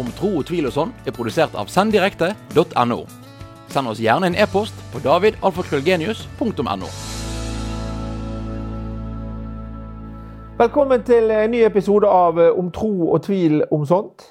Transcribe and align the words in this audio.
om 0.00 0.10
tro 0.18 0.30
og 0.40 0.46
tvil 0.48 0.68
og 0.68 0.74
sånn 0.74 0.94
er 1.06 1.14
produsert 1.14 1.54
av 1.58 1.70
senddirekte.no. 1.70 3.00
Send 3.70 3.90
oss 3.90 4.02
gjerne 4.02 4.30
en 4.30 4.38
e-post 4.38 4.76
på 4.92 5.02
davidalfakrøllgenius.no. 5.04 6.90
Velkommen 10.58 11.02
til 11.02 11.32
en 11.34 11.50
ny 11.50 11.64
episode 11.66 12.06
av 12.06 12.38
eh, 12.38 12.52
Om 12.54 12.70
tro 12.74 13.08
og 13.08 13.24
tvil 13.26 13.64
om 13.74 13.82
sånt. 13.86 14.28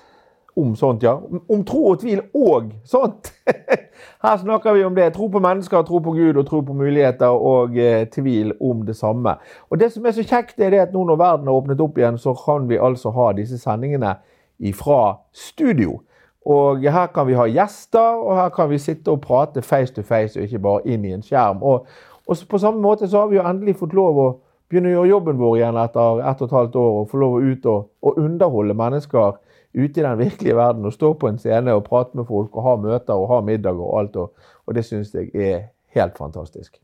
Om 0.56 0.76
sånt, 0.78 1.04
ja. 1.04 1.18
Om 1.52 1.64
tro 1.68 1.82
og 1.90 1.98
tvil 2.00 2.22
og 2.38 2.70
sånt. 2.88 3.34
Her 4.24 4.38
snakker 4.40 4.78
vi 4.78 4.86
om 4.88 4.96
det. 4.96 5.10
Tro 5.16 5.28
på 5.34 5.42
mennesker, 5.44 5.84
tro 5.84 6.00
på 6.04 6.14
Gud 6.16 6.38
og 6.40 6.46
tro 6.48 6.62
på 6.64 6.76
muligheter 6.78 7.34
og 7.34 7.76
eh, 7.76 8.06
tvil 8.14 8.54
om 8.62 8.86
det 8.88 8.96
samme. 8.96 9.36
Og 9.68 9.82
Det 9.82 9.92
som 9.92 10.06
er 10.06 10.16
så 10.16 10.24
kjekt, 10.24 10.60
er 10.60 10.72
det 10.72 10.84
at 10.86 10.96
nå 10.96 11.04
når 11.10 11.20
verden 11.20 11.50
har 11.52 11.60
åpnet 11.60 11.84
opp 11.84 12.00
igjen, 12.00 12.22
så 12.22 12.36
kan 12.46 12.70
vi 12.72 12.80
altså 12.80 13.12
ha 13.12 13.32
disse 13.36 13.60
sendingene 13.60 14.16
fra 14.72 15.18
studio. 15.34 16.00
Og 16.46 16.80
her 16.92 17.08
kan 17.08 17.28
vi 17.28 17.34
ha 17.34 17.46
gjester, 17.48 18.20
og 18.20 18.36
her 18.36 18.50
kan 18.50 18.70
vi 18.70 18.78
sitte 18.78 19.12
og 19.12 19.22
prate 19.22 19.62
face 19.62 19.94
to 19.94 20.02
face, 20.02 20.40
og 20.40 20.44
ikke 20.44 20.60
bare 20.60 20.82
inn 20.86 21.06
i 21.06 21.14
en 21.16 21.24
skjerm. 21.24 21.64
Og, 21.64 21.88
og 22.28 22.38
på 22.50 22.58
samme 22.58 22.82
måte 22.82 23.08
så 23.08 23.24
har 23.24 23.32
vi 23.32 23.40
jo 23.40 23.48
endelig 23.48 23.78
fått 23.80 23.96
lov 23.96 24.20
å 24.20 24.28
begynne 24.70 24.92
å 24.92 24.98
gjøre 24.98 25.12
jobben 25.12 25.40
vår 25.40 25.58
igjen 25.58 25.80
etter 25.80 26.22
ett 26.30 26.42
og 26.42 26.48
et 26.48 26.58
halvt 26.58 26.78
år, 26.82 27.00
og 27.00 27.10
få 27.12 27.22
lov 27.24 27.38
å 27.38 27.42
ut 27.44 27.68
og, 27.72 27.90
og 28.02 28.20
underholde 28.20 28.78
mennesker 28.80 29.38
ute 29.74 30.00
i 30.00 30.04
den 30.04 30.18
virkelige 30.20 30.58
verden. 30.58 30.86
Og 30.86 30.96
stå 30.96 31.14
på 31.14 31.32
en 31.32 31.40
scene 31.40 31.76
og 31.76 31.86
prate 31.88 32.18
med 32.18 32.28
folk 32.28 32.56
og 32.56 32.68
ha 32.68 32.76
møter 32.82 33.14
og 33.14 33.30
ha 33.32 33.42
middag 33.46 33.80
og 33.80 34.00
alt. 34.00 34.18
Og, 34.20 34.50
og 34.66 34.76
det 34.76 34.86
syns 34.88 35.14
jeg 35.16 35.32
er 35.34 35.70
helt 35.96 36.18
fantastisk. 36.18 36.76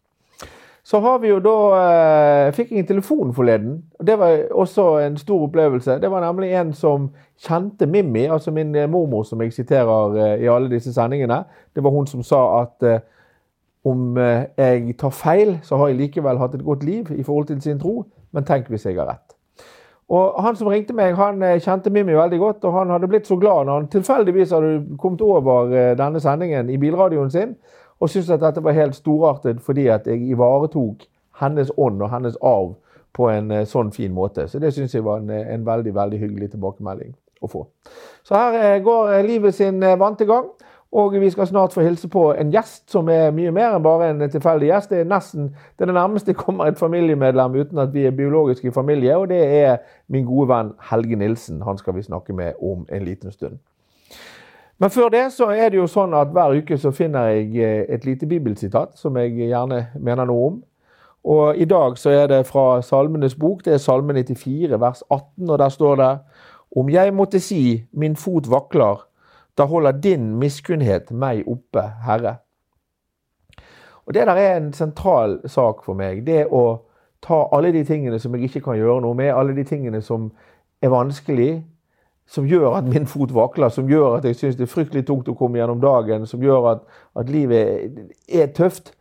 Så 0.89 0.99
har 0.99 1.19
vi 1.19 1.29
jo 1.29 1.37
da 1.37 1.55
eh, 1.77 2.51
Fikk 2.57 2.71
jeg 2.71 2.81
en 2.81 2.87
telefon 2.89 3.33
forleden. 3.33 3.75
Det 4.01 4.15
var 4.17 4.39
også 4.57 4.85
en 5.03 5.17
stor 5.21 5.43
opplevelse. 5.45 5.99
Det 6.01 6.09
var 6.09 6.23
nemlig 6.23 6.49
en 6.57 6.71
som 6.73 7.11
kjente 7.37 7.85
Mimmi, 7.85 8.23
altså 8.25 8.51
min 8.51 8.73
eh, 8.75 8.89
mormor 8.89 9.23
som 9.23 9.41
jeg 9.41 9.53
siterer 9.53 10.17
eh, 10.17 10.43
i 10.43 10.49
alle 10.49 10.71
disse 10.71 10.93
sendingene. 10.93 11.43
Det 11.75 11.83
var 11.83 11.93
hun 11.93 12.07
som 12.09 12.23
sa 12.25 12.39
at 12.61 12.87
eh, 12.89 13.03
om 13.85 14.17
eh, 14.17 14.49
jeg 14.57 14.97
tar 14.97 15.13
feil, 15.13 15.59
så 15.61 15.77
har 15.77 15.91
jeg 15.91 15.99
likevel 15.99 16.41
hatt 16.41 16.57
et 16.57 16.65
godt 16.65 16.83
liv 16.83 17.11
i 17.13 17.23
forhold 17.23 17.45
til 17.51 17.61
sin 17.61 17.79
tro, 17.79 18.07
men 18.33 18.47
tenk 18.47 18.73
hvis 18.73 18.85
jeg 18.89 18.97
har 18.97 19.11
rett. 19.11 19.35
Og 20.09 20.41
Han 20.41 20.55
som 20.55 20.67
ringte 20.67 20.93
meg, 20.97 21.13
han 21.15 21.43
eh, 21.43 21.61
kjente 21.61 21.93
Mimmi 21.93 22.17
veldig 22.17 22.39
godt, 22.39 22.65
og 22.65 22.79
han 22.79 22.89
hadde 22.89 23.07
blitt 23.07 23.29
så 23.29 23.37
glad 23.37 23.69
når 23.69 23.73
han 23.73 23.91
tilfeldigvis 23.93 24.57
hadde 24.57 24.97
kommet 24.97 25.21
over 25.21 25.69
denne 26.01 26.19
sendingen 26.19 26.69
i 26.69 26.81
bilradioen 26.81 27.29
sin 27.29 27.53
og 27.99 28.09
syntes 28.09 28.29
at 28.29 28.43
dette 28.43 28.63
var 28.63 28.77
helt 28.77 28.95
storartet 28.95 29.61
fordi 29.61 29.87
at 29.87 30.07
jeg 30.07 30.21
ivaretok 30.31 31.07
hennes 31.41 31.71
ånd 31.77 32.01
og 32.01 32.09
hennes 32.09 32.37
arv 32.41 32.75
på 33.15 33.29
en 33.31 33.51
eh, 33.51 33.67
sånn 33.67 33.91
fin 33.91 34.13
måte. 34.13 34.47
Så 34.47 34.59
det 34.59 34.73
syns 34.75 34.95
jeg 34.95 35.05
var 35.05 35.21
en, 35.23 35.29
en, 35.29 35.65
veldig 35.65 35.95
veldig 35.95 36.19
hyggelig 36.21 36.51
tilbakemelding 36.53 37.13
å 37.41 37.51
få. 37.51 37.65
Så 38.27 38.35
her 38.37 38.57
eh, 38.59 38.81
går 38.83 39.13
eh, 39.15 39.25
livet 39.25 39.55
sin 39.55 39.79
vante 39.99 40.27
gang. 40.29 40.49
Og 40.89 41.13
vi 41.21 41.27
skal 41.29 41.45
snart 41.45 41.73
få 41.73 41.83
hilse 41.85 42.07
på 42.09 42.31
en 42.33 42.49
gjest 42.49 42.87
som 42.89 43.09
er 43.13 43.27
mye 43.37 43.51
mer 43.53 43.75
enn 43.75 43.83
bare 43.85 44.07
en 44.09 44.23
tilfeldig 44.25 44.71
gjest. 44.71 44.89
Det 44.89 45.03
er 45.03 45.09
nesten 45.11 45.51
det, 45.51 45.83
er 45.83 45.91
det 45.91 45.93
nærmeste 45.93 46.33
kommer 46.33 46.65
et 46.65 46.79
familiemedlem 46.81 47.59
uten 47.59 47.81
at 47.83 47.93
vi 47.93 48.07
er 48.09 48.15
biologiske 48.17 48.71
familie. 48.73 49.17
Og 49.17 49.27
det 49.29 49.43
er 49.59 49.83
min 50.09 50.25
gode 50.25 50.49
venn 50.49 50.71
Helge 50.89 51.19
Nilsen. 51.21 51.61
Han 51.61 51.77
skal 51.77 51.93
vi 51.93 52.07
snakke 52.07 52.33
med 52.33 52.57
om 52.57 52.87
en 52.89 53.05
liten 53.05 53.31
stund. 53.31 53.59
Men 54.79 54.89
før 54.89 55.09
det 55.09 55.25
så 55.35 55.49
er 55.51 55.69
det 55.69 55.77
jo 55.77 55.87
sånn 55.91 56.13
at 56.15 56.31
hver 56.31 56.55
uke 56.55 56.77
så 56.79 56.93
finner 56.95 57.33
jeg 57.33 57.49
eh, 57.59 57.85
et 57.91 58.05
lite 58.07 58.27
bibelsitat 58.27 58.95
som 58.95 59.17
jeg 59.19 59.35
gjerne 59.35 59.81
mener 59.99 60.29
noe 60.29 60.45
om. 60.47 60.59
Og 61.23 61.57
i 61.59 61.65
dag 61.67 61.97
så 61.99 62.13
er 62.15 62.29
det 62.31 62.45
fra 62.47 62.81
Salmenes 62.81 63.35
bok. 63.35 63.65
Det 63.65 63.73
er 63.75 63.81
Salme 63.83 64.15
94, 64.15 64.79
vers 64.79 65.03
18, 65.09 65.49
og 65.49 65.59
der 65.59 65.69
står 65.69 65.95
det 65.95 66.17
Om 66.75 66.89
jeg 66.89 67.13
måtte 67.13 67.39
si 67.39 67.83
min 67.91 68.15
fot 68.15 68.47
vakler, 68.47 69.03
da 69.57 69.65
holder 69.65 69.91
din 69.91 70.35
miskunnhet 70.39 71.11
meg 71.11 71.43
oppe, 71.47 71.83
Herre. 72.05 72.35
Og 74.05 74.13
Det 74.13 74.27
der 74.27 74.35
er 74.35 74.57
en 74.57 74.73
sentral 74.73 75.41
sak 75.45 75.83
for 75.83 75.93
meg. 75.93 76.25
Det 76.25 76.45
å 76.47 76.79
ta 77.21 77.49
alle 77.51 77.71
de 77.71 77.83
tingene 77.83 78.19
som 78.19 78.35
jeg 78.35 78.43
ikke 78.43 78.61
kan 78.61 78.77
gjøre 78.77 79.01
noe 79.01 79.13
med, 79.13 79.33
alle 79.33 79.55
de 79.55 79.63
tingene 79.63 80.01
som 80.01 80.31
er 80.81 80.89
vanskelig, 80.89 81.63
som 82.29 82.45
gjør 82.47 82.75
at 82.77 82.85
min 82.85 83.07
fot 83.09 83.31
vakler, 83.33 83.71
som 83.73 83.89
gjør 83.89 84.19
at 84.19 84.25
jeg 84.29 84.37
syns 84.37 84.57
det 84.57 84.67
er 84.67 84.69
fryktelig 84.71 85.05
tungt 85.07 85.29
å 85.31 85.37
komme 85.37 85.57
gjennom 85.57 85.79
dagen, 85.81 86.27
som 86.29 86.43
gjør 86.43 86.67
at, 86.75 86.83
at, 87.17 87.29
livet 87.29 88.03
er 88.29 88.51
tøft, 88.53 88.93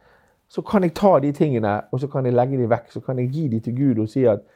så 0.49 0.65
kan 0.65 0.87
jeg 0.87 0.95
ta 0.97 1.19
de 1.21 1.33
tingene 1.37 1.75
og 1.93 2.01
så 2.01 2.09
kan 2.09 2.25
jeg 2.25 2.37
legge 2.37 2.57
de 2.57 2.71
vekk. 2.71 2.87
Så 2.95 3.03
kan 3.05 3.21
jeg 3.21 3.29
gi 3.35 3.45
de 3.53 3.61
til 3.61 3.77
Gud 3.77 4.01
og 4.01 4.09
si 4.09 4.25
at 4.25 4.47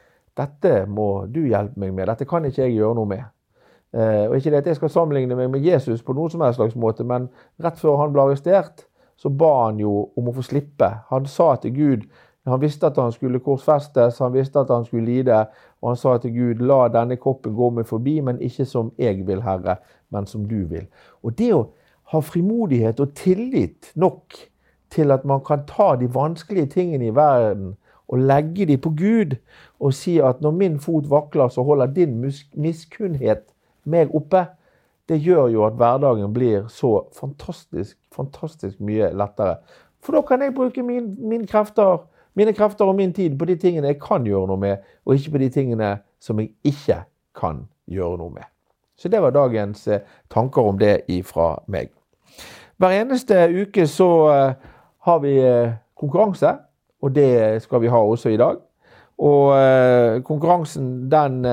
dette 0.40 0.86
må 0.88 1.26
du 1.28 1.42
hjelpe 1.44 1.80
meg 1.82 1.92
med. 1.92 2.08
Dette 2.08 2.24
kan 2.28 2.48
ikke 2.48 2.62
jeg 2.64 2.78
gjøre 2.78 2.96
noe 2.96 3.10
med. 3.10 3.26
Eh, 3.92 4.24
og 4.30 4.38
Ikke 4.38 4.54
det 4.54 4.62
at 4.62 4.70
jeg 4.72 4.80
skal 4.80 4.94
sammenligne 4.94 5.36
meg 5.36 5.52
med 5.52 5.60
Jesus 5.68 6.00
på 6.02 6.16
noen 6.16 6.32
som 6.32 6.40
helst 6.40 6.56
slags 6.56 6.78
måte, 6.80 7.04
men 7.04 7.28
rett 7.60 7.76
før 7.76 8.00
han 8.00 8.16
ble 8.16 8.24
arrestert, 8.24 8.86
så 9.20 9.28
ba 9.28 9.66
han 9.66 9.84
jo 9.84 10.08
om 10.16 10.32
å 10.32 10.36
få 10.38 10.46
slippe. 10.48 10.88
Han 11.12 11.28
sa 11.28 11.52
til 11.60 11.76
Gud 11.76 12.08
han 12.46 12.60
visste 12.60 12.86
at 12.86 12.96
han 12.98 13.12
skulle 13.14 13.38
korsfestes, 13.38 14.18
han 14.18 14.32
visste 14.34 14.58
at 14.60 14.70
han 14.70 14.84
skulle 14.84 15.06
lide, 15.06 15.44
og 15.80 15.92
han 15.92 15.96
sa 15.96 16.16
til 16.18 16.32
Gud, 16.34 16.64
la 16.66 16.88
denne 16.90 17.16
koppen 17.16 17.54
gå 17.54 17.68
meg 17.70 17.86
forbi, 17.86 18.16
men 18.20 18.40
ikke 18.42 18.66
som 18.66 18.90
jeg 18.98 19.26
vil, 19.26 19.42
Herre, 19.42 19.76
men 20.10 20.26
som 20.26 20.48
du 20.50 20.64
vil. 20.70 20.88
Og 21.22 21.36
det 21.38 21.52
å 21.54 21.68
ha 22.12 22.20
frimodighet 22.20 23.00
og 23.00 23.14
tillit 23.14 23.92
nok 23.94 24.34
til 24.92 25.14
at 25.14 25.24
man 25.24 25.40
kan 25.46 25.62
ta 25.68 25.94
de 25.96 26.10
vanskelige 26.14 26.74
tingene 26.74 27.08
i 27.08 27.14
verden 27.14 27.76
og 28.12 28.18
legge 28.18 28.66
dem 28.68 28.80
på 28.82 28.90
Gud 28.98 29.38
og 29.80 29.94
si 29.96 30.18
at 30.20 30.42
når 30.42 30.50
min 30.58 30.80
fot 30.80 31.08
vakler, 31.10 31.48
så 31.48 31.62
holder 31.62 31.94
din 31.94 32.18
miskunnhet 32.54 33.46
meg 33.84 34.12
oppe. 34.14 34.44
Det 35.08 35.18
gjør 35.22 35.48
jo 35.48 35.64
at 35.66 35.78
hverdagen 35.78 36.34
blir 36.34 36.68
så 36.68 37.06
fantastisk, 37.16 37.96
fantastisk 38.14 38.80
mye 38.80 39.10
lettere. 39.16 39.56
For 40.02 40.18
da 40.18 40.22
kan 40.26 40.42
jeg 40.42 40.54
bruke 40.54 40.82
min, 40.82 41.14
mine 41.18 41.46
krefter 41.46 42.02
mine 42.34 42.52
krefter 42.52 42.88
og 42.88 42.96
min 42.96 43.12
tid 43.12 43.38
på 43.38 43.44
de 43.48 43.56
tingene 43.60 43.92
jeg 43.92 44.00
kan 44.02 44.26
gjøre 44.26 44.46
noe 44.50 44.60
med, 44.60 44.76
og 45.04 45.14
ikke 45.14 45.30
på 45.34 45.38
de 45.42 45.48
tingene 45.52 45.90
som 46.22 46.40
jeg 46.40 46.48
ikke 46.64 47.02
kan 47.38 47.56
gjøre 47.90 48.18
noe 48.20 48.30
med. 48.30 48.44
Så 48.96 49.08
det 49.08 49.22
var 49.22 49.30
dagens 49.34 49.88
eh, 49.88 50.00
tanker 50.30 50.62
om 50.62 50.78
det 50.78 51.00
ifra 51.10 51.56
meg. 51.66 51.88
Hver 52.78 52.90
eneste 53.00 53.62
uke 53.62 53.86
så 53.86 54.08
uh, 54.26 54.52
har 55.06 55.18
vi 55.22 55.38
uh, 55.38 55.70
konkurranse, 55.98 56.56
og 57.02 57.14
det 57.14 57.62
skal 57.62 57.80
vi 57.82 57.88
ha 57.90 57.98
også 57.98 58.28
i 58.32 58.40
dag. 58.40 58.56
Og 59.22 59.54
konkurransen 60.24 61.10
den 61.10 61.46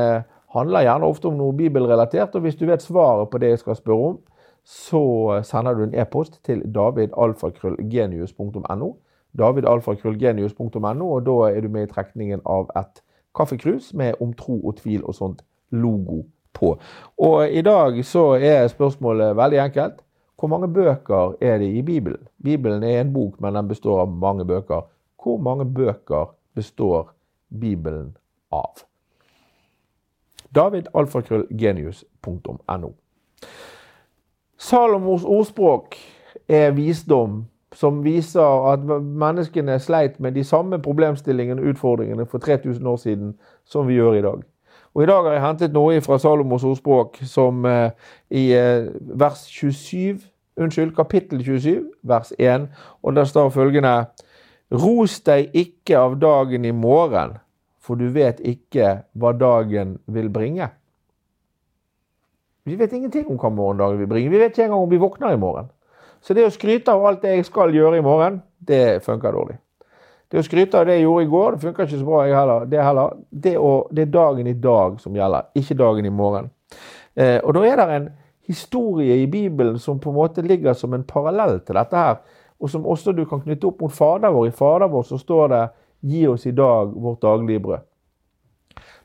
handler 0.53 0.81
gjerne 0.81 1.05
ofte 1.05 1.27
om 1.27 1.37
noe 1.37 1.53
bibelrelatert, 1.53 2.35
og 2.35 2.41
hvis 2.41 2.55
du 2.57 2.65
vet 2.65 2.81
svaret 2.81 3.29
på 3.29 3.37
det 3.37 3.49
jeg 3.51 3.59
skal 3.61 3.75
spørre 3.77 4.07
om, 4.13 4.19
så 4.65 5.41
sender 5.45 5.73
du 5.77 5.83
en 5.83 5.93
e-post 6.01 6.39
til 6.45 6.73
davidalfakrøllgenius.no 6.73 8.89
davidalfakrøllgenius.no, 9.37 11.05
og 11.05 11.25
da 11.25 11.37
er 11.51 11.61
du 11.61 11.69
med 11.69 11.87
i 11.87 11.93
trekningen 11.93 12.41
av 12.45 12.69
et 12.79 13.01
kaffekrus 13.35 13.93
med 13.93 14.19
om 14.21 14.33
tro 14.33 14.59
og 14.59 14.77
tvil 14.81 15.03
og 15.03 15.15
sånt 15.15 15.43
logo 15.71 16.23
på. 16.53 16.75
Og 17.17 17.49
i 17.49 17.61
dag 17.61 18.03
så 18.05 18.33
er 18.35 18.67
spørsmålet 18.67 19.37
veldig 19.37 19.63
enkelt. 19.69 20.01
Hvor 20.39 20.47
mange 20.47 20.73
bøker 20.73 21.35
er 21.43 21.57
det 21.59 21.73
i 21.75 21.81
Bibelen? 21.81 22.27
Bibelen 22.43 22.83
er 22.83 23.01
en 23.01 23.13
bok, 23.13 23.41
men 23.41 23.55
den 23.55 23.67
består 23.67 24.01
av 24.01 24.11
mange 24.11 24.45
bøker. 24.45 24.87
Hvor 25.23 25.37
mange 25.37 25.65
bøker 25.65 26.31
består 26.55 27.11
Bibelen 27.49 28.15
av? 28.51 28.89
davidalfakrøllgenius.no. 30.55 32.93
Salomos 34.57 35.23
ordspråk 35.23 35.95
er 36.49 36.71
visdom 36.75 37.45
som 37.75 38.03
viser 38.03 38.71
at 38.71 38.85
menneskene 39.01 39.77
sleit 39.79 40.19
med 40.19 40.33
de 40.37 40.43
samme 40.43 40.79
problemstillingene 40.81 41.61
og 41.61 41.73
utfordringene 41.73 42.25
for 42.25 42.41
3000 42.41 42.87
år 42.87 42.95
siden 42.97 43.35
som 43.65 43.87
vi 43.87 43.99
gjør 43.99 44.13
i 44.13 44.21
dag. 44.25 44.41
Og 44.93 45.03
I 45.03 45.05
dag 45.05 45.23
har 45.23 45.35
jeg 45.35 45.43
hentet 45.43 45.73
noe 45.73 46.01
fra 46.01 46.17
Salomos 46.17 46.65
ordspråk 46.65 47.19
som 47.29 47.65
eh, 47.69 47.91
i 48.33 48.49
eh, 48.57 48.89
vers 48.99 49.45
27, 49.45 50.17
unnskyld, 50.57 50.95
kapittel 50.97 51.43
27, 51.45 51.85
vers 52.03 52.33
1, 52.39 52.65
og 53.03 53.15
der 53.15 53.29
står 53.29 53.53
følgende 53.53 53.93
Ros 54.69 55.19
deg 55.25 55.53
ikke 55.57 55.97
av 55.97 56.17
dagen 56.21 56.65
i 56.65 56.73
morgen, 56.73 57.37
for 57.81 57.97
du 57.97 58.09
vet 58.13 58.41
ikke 58.45 58.99
hva 59.17 59.31
dagen 59.33 59.97
vil 60.05 60.29
bringe. 60.29 60.67
Vi 62.69 62.75
vet 62.77 62.93
ingenting 62.93 63.29
om 63.29 63.37
hva 63.41 63.49
morgendagen 63.49 63.97
vil 64.01 64.09
bringe. 64.09 64.29
Vi 64.29 64.41
vet 64.41 64.53
ikke 64.53 64.67
engang 64.67 64.83
om 64.83 64.91
vi 64.91 65.01
våkner 65.01 65.33
i 65.33 65.41
morgen. 65.41 65.71
Så 66.21 66.35
det 66.35 66.45
å 66.45 66.53
skryte 66.53 66.93
av 66.93 67.05
alt 67.05 67.21
det 67.23 67.37
jeg 67.37 67.47
skal 67.47 67.73
gjøre 67.75 67.99
i 67.99 68.05
morgen, 68.05 68.41
det 68.59 69.01
funker 69.05 69.33
dårlig. 69.35 69.57
Det 70.29 70.41
å 70.41 70.45
skryte 70.45 70.77
av 70.77 70.85
det 70.85 70.99
jeg 70.99 71.07
gjorde 71.07 71.25
i 71.25 71.29
går, 71.29 71.55
det 71.55 71.63
funker 71.63 71.87
ikke 71.87 71.99
så 71.99 72.05
bra 72.05 72.23
heller. 72.27 72.65
Det, 72.69 72.81
heller. 72.85 73.15
Det, 73.29 73.55
å, 73.57 73.71
det, 73.91 74.05
er 74.05 74.11
dagen 74.13 74.47
i 74.47 74.53
dag 74.53 74.99
som 75.01 75.15
gjelder, 75.17 75.47
ikke 75.57 75.77
dagen 75.79 76.05
i 76.05 76.13
morgen. 76.13 76.51
Eh, 77.17 77.39
og 77.41 77.55
da 77.57 77.63
er 77.65 77.81
det 77.81 77.87
en 77.95 78.09
historie 78.49 79.17
i 79.23 79.25
Bibelen 79.29 79.79
som 79.81 79.99
på 79.99 80.11
en 80.11 80.19
måte 80.19 80.45
ligger 80.45 80.77
som 80.77 80.93
en 80.93 81.05
parallell 81.07 81.59
til 81.65 81.79
dette 81.79 81.97
her, 81.97 82.19
og 82.59 82.69
som 82.69 82.85
også 82.85 83.15
du 83.15 83.23
kan 83.25 83.41
knytte 83.41 83.69
opp 83.69 83.81
mot 83.81 83.93
Fader 83.93 84.33
vår. 84.35 84.49
I 84.51 84.55
Fader 84.55 84.91
vår 84.91 85.07
så 85.09 85.17
står 85.17 85.47
det 85.47 85.67
'Gi 86.01 86.27
oss 86.27 86.45
i 86.45 86.51
dag 86.51 86.93
vårt 86.95 87.21
daglige 87.21 87.59
brød'. 87.59 87.85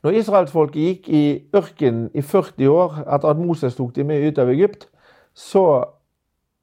Når 0.02 0.11
israelsfolket 0.11 0.81
gikk 0.81 1.08
i 1.08 1.43
ørkenen 1.56 2.11
i 2.14 2.20
40 2.22 2.69
år 2.69 2.99
etter 3.14 3.28
at 3.28 3.38
Moses 3.38 3.76
tok 3.76 3.94
dem 3.96 4.06
med 4.06 4.26
ut 4.28 4.38
av 4.38 4.49
Egypt, 4.49 4.88
så 5.34 5.84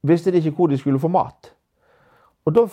visste 0.04 0.32
de 0.32 0.38
ikke 0.38 0.56
hvor 0.58 0.72
de 0.72 0.78
skulle 0.78 1.00
få 1.00 1.12
mat. 1.12 1.54
Og 2.46 2.56
Da 2.56 2.64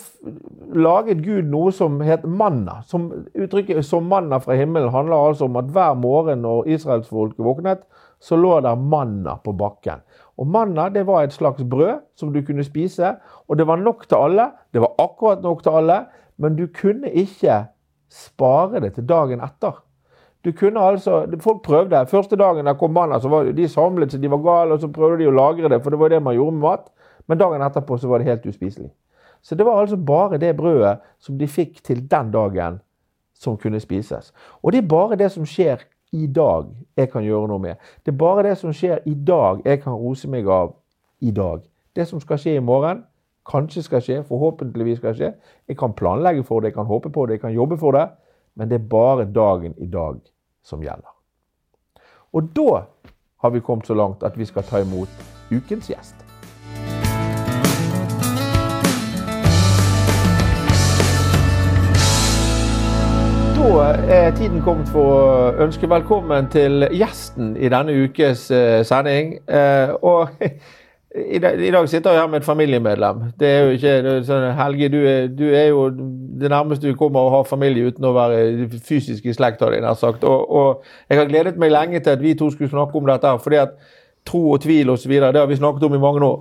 laget 0.73 1.21
Gud 1.21 1.45
noe 1.45 1.71
som 1.71 1.99
het 2.01 2.23
manna. 2.25 2.81
Som 2.85 3.11
Uttrykket 3.35 3.85
'som 3.85 4.03
manna 4.03 4.37
fra 4.39 4.53
himmelen' 4.53 4.89
handler 4.89 5.15
altså 5.15 5.45
om 5.45 5.55
at 5.55 5.65
hver 5.65 5.93
morgen 5.93 6.41
når 6.41 6.67
israelsfolket 6.67 7.45
våknet, 7.45 7.79
så 8.19 8.35
lå 8.35 8.59
der 8.61 8.75
manna 8.75 9.35
på 9.43 9.51
bakken. 9.51 10.01
Og 10.37 10.47
Manna 10.47 10.89
det 10.89 11.07
var 11.07 11.23
et 11.23 11.33
slags 11.33 11.63
brød 11.63 11.99
som 12.15 12.33
du 12.33 12.41
kunne 12.41 12.63
spise, 12.63 13.15
og 13.47 13.57
det 13.57 13.67
var 13.67 13.75
nok 13.75 14.07
til 14.07 14.15
alle. 14.15 14.51
Det 14.73 14.81
var 14.81 14.91
akkurat 14.99 15.41
nok 15.43 15.63
til 15.63 15.69
alle, 15.69 16.05
men 16.37 16.55
du 16.55 16.67
kunne 16.81 17.11
ikke 17.11 17.65
spare 18.09 18.79
det 18.79 18.93
til 18.93 19.09
dagen 19.09 19.41
etter. 19.41 19.83
Du 20.45 20.51
kunne 20.51 20.79
altså, 20.79 21.25
Folk 21.39 21.61
prøvde. 21.63 22.05
Første 22.05 22.35
dagen 22.35 22.65
der 22.65 22.73
kom 22.73 22.91
manna, 22.91 23.19
så 23.19 23.29
var 23.29 23.43
de 23.43 23.67
samlet 23.67 24.11
seg, 24.11 24.21
de 24.21 24.31
var 24.31 24.37
gale, 24.37 24.73
og 24.73 24.79
så 24.79 24.87
prøvde 24.87 25.17
de 25.23 25.27
å 25.27 25.35
lagre 25.35 25.69
det, 25.69 25.83
for 25.83 25.89
det 25.89 25.99
var 25.99 26.09
det 26.09 26.23
man 26.23 26.35
gjorde 26.35 26.55
med 26.55 26.61
mat. 26.61 26.87
Men 27.29 27.37
dagen 27.37 27.61
etterpå 27.61 27.97
så 27.97 28.09
var 28.09 28.19
det 28.19 28.29
helt 28.31 28.45
uspiselig. 28.49 28.89
Så 29.41 29.55
det 29.55 29.65
var 29.65 29.79
altså 29.79 29.97
bare 29.97 30.37
det 30.37 30.55
brødet 30.57 30.97
som 31.19 31.37
de 31.39 31.47
fikk 31.47 31.83
til 31.83 32.01
den 32.11 32.31
dagen, 32.31 32.81
som 33.33 33.57
kunne 33.57 33.79
spises. 33.79 34.33
Og 34.63 34.73
det 34.73 34.83
er 34.83 34.87
bare 34.89 35.15
det 35.15 35.31
som 35.31 35.45
skjer 35.47 35.85
i 36.11 36.27
dag, 36.27 36.65
jeg 36.97 37.11
kan 37.11 37.23
gjøre 37.23 37.47
noe 37.47 37.61
med. 37.61 37.75
Det 38.05 38.11
er 38.11 38.17
bare 38.17 38.43
det 38.49 38.57
som 38.57 38.73
skjer 38.73 38.99
i 39.05 39.13
dag, 39.13 39.61
jeg 39.65 39.81
kan 39.83 39.93
rose 39.93 40.27
meg 40.27 40.47
av 40.49 40.73
i 41.21 41.31
dag. 41.31 41.61
Det 41.95 42.07
som 42.07 42.19
skal 42.19 42.41
skje 42.41 42.57
i 42.57 42.63
morgen, 42.65 43.03
kanskje 43.49 43.83
skal 43.85 44.01
skje, 44.01 44.23
forhåpentligvis 44.27 44.99
skal 44.99 45.15
skje. 45.15 45.33
Jeg 45.67 45.77
kan 45.77 45.93
planlegge 45.93 46.43
for 46.43 46.59
det, 46.59 46.73
jeg 46.73 46.79
kan 46.81 46.89
håpe 46.89 47.09
på 47.13 47.25
det, 47.25 47.37
jeg 47.37 47.45
kan 47.45 47.53
jobbe 47.53 47.77
for 47.77 47.95
det. 47.95 48.07
Men 48.55 48.69
det 48.69 48.81
er 48.81 48.89
bare 48.89 49.25
dagen 49.25 49.77
i 49.77 49.87
dag 49.87 50.19
som 50.63 50.81
gjelder. 50.83 51.13
Og 52.33 52.49
da 52.55 52.83
har 53.41 53.49
vi 53.49 53.59
kommet 53.59 53.87
så 53.87 53.93
langt 53.93 54.23
at 54.23 54.37
vi 54.37 54.45
skal 54.45 54.63
ta 54.63 54.81
imot 54.83 55.09
ukens 55.51 55.89
gjest. 55.89 56.28
Da 63.59 63.93
er 64.07 64.29
tiden 64.31 64.61
kommet 64.63 64.87
for 64.87 65.03
å 65.11 65.23
ønske 65.65 65.87
velkommen 65.91 66.45
til 66.47 66.85
gjesten 66.95 67.57
i 67.59 67.67
denne 67.67 67.91
ukes 68.05 68.45
eh, 68.55 68.85
sending. 68.87 69.33
Eh, 69.51 69.91
og 69.99 70.31
i 71.35 71.41
dag 71.43 71.89
sitter 71.91 72.15
jeg 72.15 72.21
her 72.21 72.29
med 72.31 72.39
et 72.39 72.47
familiemedlem. 72.47 73.25
Det 73.39 73.49
er 73.49 73.65
jo 73.65 73.73
ikke 73.75 74.13
sånn, 74.29 74.45
Helge, 74.55 74.87
du 74.93 74.97
er, 75.01 75.27
du 75.27 75.43
er, 75.49 75.73
jo 75.73 75.89
det 75.91 76.53
nærmeste 76.53 76.87
du 76.87 76.95
kommer 76.95 77.27
å 77.27 77.33
ha 77.33 77.41
familie 77.49 77.91
uten 77.91 78.07
å 78.07 78.13
være 78.15 78.69
fysisk 78.79 79.27
i 79.27 79.35
slekt, 79.35 79.59
har 79.65 79.75
jeg 79.75 79.83
nær 79.83 79.99
sagt. 79.99 80.23
Og, 80.23 80.55
og, 80.61 80.87
jeg 81.11 81.19
har 81.19 81.27
gledet 81.27 81.59
meg 81.59 81.75
lenge 81.75 81.99
til 81.99 82.15
at 82.15 82.23
vi 82.23 82.37
to 82.39 82.47
skulle 82.55 82.71
snakke 82.71 82.95
om 82.95 83.11
dette, 83.11 83.35
fordi 83.43 83.59
at 83.65 83.75
tro 84.23 84.53
og 84.53 84.63
tvil 84.63 84.95
osv. 84.95 85.17
Det 85.19 85.35
har 85.35 85.51
vi 85.51 85.59
snakket 85.59 85.89
om 85.89 85.99
i 85.99 86.03
mange 86.07 86.23
år. 86.31 86.39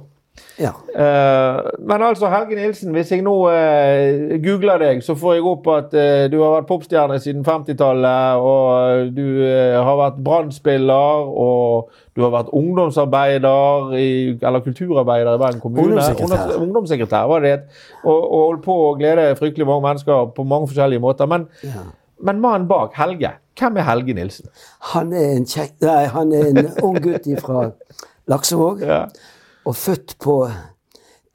Ja. 0.59 0.73
Uh, 0.91 1.71
men 1.89 2.03
altså, 2.03 2.27
Helge 2.33 2.57
Nilsen, 2.59 2.91
hvis 2.93 3.13
jeg 3.13 3.23
nå 3.23 3.35
uh, 3.47 4.33
googler 4.43 4.81
deg, 4.83 5.03
så 5.07 5.15
får 5.19 5.37
jeg 5.37 5.45
opp 5.47 5.69
at 5.71 5.95
uh, 5.95 6.25
du 6.33 6.41
har 6.43 6.57
vært 6.57 6.69
popstjerne 6.71 7.19
siden 7.23 7.45
50-tallet, 7.47 8.43
og 8.43 9.13
du 9.15 9.23
har 9.45 10.01
vært 10.01 10.19
brannspiller, 10.25 11.31
og 11.31 11.93
du 12.17 12.25
har 12.27 12.35
vært 12.35 12.51
ungdomsarbeider, 12.59 13.95
i, 13.95 14.11
eller 14.43 14.65
kulturarbeider 14.67 15.39
i 15.39 15.43
Bergen 15.45 15.63
kommune. 15.63 15.87
Ungdomssekretær. 15.87 16.59
Ungdomssekretær 16.59 17.31
var 17.31 17.47
det. 17.47 17.55
Og, 18.03 18.19
og 18.19 18.45
holdt 18.49 18.67
på 18.67 18.79
å 18.89 18.93
glede 18.99 19.31
fryktelig 19.39 19.69
mange 19.71 19.87
mennesker 19.87 20.35
på 20.35 20.49
mange 20.49 20.73
forskjellige 20.73 21.07
måter. 21.07 21.31
Men, 21.31 21.47
ja. 21.63 21.87
men 22.27 22.43
mannen 22.43 22.67
bak, 22.71 22.99
Helge, 22.99 23.37
hvem 23.59 23.79
er 23.79 23.91
Helge 23.93 24.19
Nilsen? 24.19 24.51
Han 24.95 25.15
er 25.15 25.37
en, 25.39 25.47
kjekk 25.47 25.79
nei, 25.87 26.05
han 26.11 26.35
er 26.35 26.51
en 26.51 26.73
ung 26.83 26.99
gutt 27.05 27.31
fra 27.45 27.69
Laksevåg. 28.29 28.83
Ja 28.83 29.05
og 29.69 29.77
født 29.77 30.17
på 30.21 30.51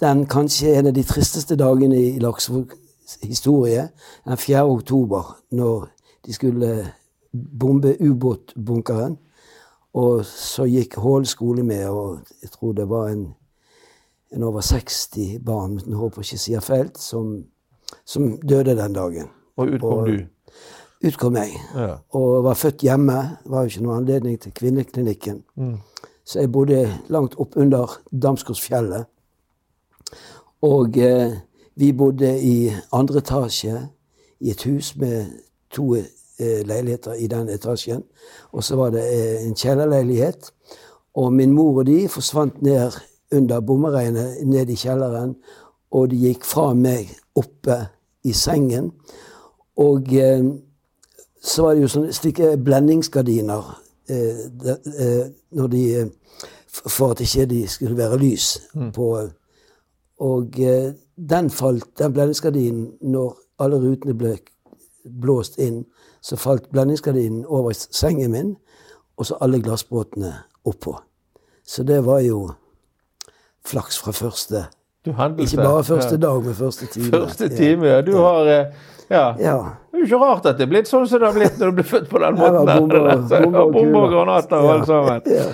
den 0.01 0.25
kanskje 0.25 0.73
en 0.73 0.89
av 0.89 0.95
de 0.95 1.03
tristeste 1.05 1.55
dagene 1.59 1.99
i 1.99 2.19
Laksevågs 2.21 3.19
historie, 3.21 3.87
den 4.25 4.37
4. 4.37 4.63
oktober, 4.65 5.35
når 5.51 5.87
de 6.25 6.33
skulle 6.33 6.71
bombe 7.59 7.93
ubåtbunkeren. 8.01 9.17
Og 9.93 10.25
så 10.25 10.65
gikk 10.65 10.97
Hål 10.97 11.27
skole 11.29 11.63
med, 11.63 11.85
og 11.87 12.23
jeg 12.41 12.49
tror 12.51 12.73
det 12.73 12.87
var 12.89 13.11
en, 13.11 13.27
en 14.33 14.43
over 14.43 14.61
60 14.61 15.37
barn, 15.45 15.77
jeg 15.85 15.99
håper 15.99 16.25
ikke 16.25 16.41
sier 16.41 16.65
feil, 16.65 16.89
som, 16.97 17.35
som, 18.05 18.31
døde 18.41 18.73
den 18.79 18.97
dagen. 18.97 19.29
Og 19.57 19.75
ut 19.75 19.81
kom 19.81 20.09
du? 20.09 20.23
Ut 21.03 21.17
kom 21.21 21.37
jeg. 21.37 21.53
Ja. 21.75 21.99
Og 22.17 22.43
var 22.43 22.57
født 22.57 22.81
hjemme. 22.81 23.19
Det 23.43 23.51
var 23.51 23.61
jo 23.61 23.73
ikke 23.73 23.85
noen 23.85 24.01
anledning 24.01 24.39
til 24.41 24.55
kvinneklinikken. 24.57 25.43
Mm. 25.55 25.77
Så 26.25 26.39
jeg 26.39 26.51
bodde 26.51 26.99
langt 27.11 27.35
opp 27.37 27.57
under 27.59 27.99
Damsgårdsfjellet. 28.11 29.05
Og 30.63 30.97
eh, 30.97 31.33
vi 31.75 31.91
bodde 31.93 32.31
i 32.39 32.71
andre 32.93 33.19
etasje 33.19 33.75
i 34.39 34.51
et 34.51 34.63
hus 34.63 34.95
med 34.95 35.25
to 35.71 35.95
eh, 35.95 36.61
leiligheter 36.65 37.13
i 37.19 37.27
den 37.27 37.49
etasjen. 37.49 38.03
Og 38.51 38.63
så 38.63 38.79
var 38.79 38.93
det 38.95 39.03
eh, 39.03 39.43
en 39.47 39.55
kjellerleilighet. 39.55 40.51
Og 41.19 41.33
min 41.33 41.51
mor 41.51 41.81
og 41.81 41.85
de 41.85 42.07
forsvant 42.07 42.61
ned 42.61 42.91
under 43.31 43.59
bommeregnet, 43.59 44.47
ned 44.47 44.69
i 44.69 44.79
kjelleren. 44.79 45.35
Og 45.91 46.09
de 46.11 46.23
gikk 46.23 46.47
fra 46.47 46.71
meg 46.73 47.11
oppe 47.35 47.81
i 48.23 48.31
sengen. 48.31 48.93
Og 49.75 50.13
eh, 50.15 50.45
så 51.43 51.67
var 51.67 51.75
det 51.75 51.83
jo 51.83 51.91
sånne 51.91 52.15
slike 52.15 52.55
blendingsgardiner 52.63 53.83
Eh, 54.09 54.45
eh, 54.99 55.27
når 55.53 55.67
de 55.67 55.83
eh, 56.01 56.11
For 56.73 57.11
at 57.11 57.19
ikke 57.21 57.45
de 57.45 57.67
skulle 57.67 57.97
være 57.97 58.17
lys 58.17 58.57
mm. 58.73 58.91
på 58.91 59.29
Og 60.17 60.55
den 61.29 61.49
falt, 61.49 61.85
den 61.99 62.13
blendingsgardinen, 62.13 62.93
når 63.01 63.37
alle 63.59 63.77
rutene 63.77 64.15
ble 64.17 64.37
blåst 65.21 65.59
inn, 65.61 65.83
så 66.21 66.35
falt 66.35 66.69
blendingsgardinen 66.71 67.45
over 67.45 67.73
sengen 67.73 68.31
min, 68.31 68.55
og 69.17 69.25
så 69.25 69.37
alle 69.41 69.61
glassbåtene 69.61 70.33
oppå. 70.65 70.95
Så 71.65 71.83
det 71.83 72.05
var 72.05 72.19
jo 72.19 72.51
flaks 73.65 73.99
fra 73.99 74.11
første 74.11 74.65
Ikke 75.03 75.59
bare 75.59 75.83
første 75.83 76.17
dag, 76.17 76.43
men 76.43 76.55
første 76.55 76.87
time. 76.87 77.11
Første 77.11 77.49
time, 77.51 77.87
ja. 77.87 78.01
Du 78.01 78.15
har 78.17 78.47
ja. 79.09 79.35
ja. 79.39 79.57
Det 79.91 79.99
er 79.99 79.99
jo 79.99 80.07
ikke 80.07 80.19
rart 80.21 80.47
at 80.49 80.57
det 80.57 80.65
er 80.65 80.71
blitt 80.71 80.89
sånn 80.89 81.05
som 81.09 81.21
det 81.21 81.27
har 81.27 81.35
blitt 81.35 81.59
når 81.59 81.71
du 81.71 81.79
ble 81.79 81.85
født 81.87 82.09
på 82.11 82.21
den 82.23 82.37
måten. 82.39 82.95
Bomber 83.75 84.05
og 84.05 84.15
granater 84.15 84.59
og 84.59 84.73
alt 84.77 84.89
sammen. 84.89 85.23
Ja. 85.37 85.51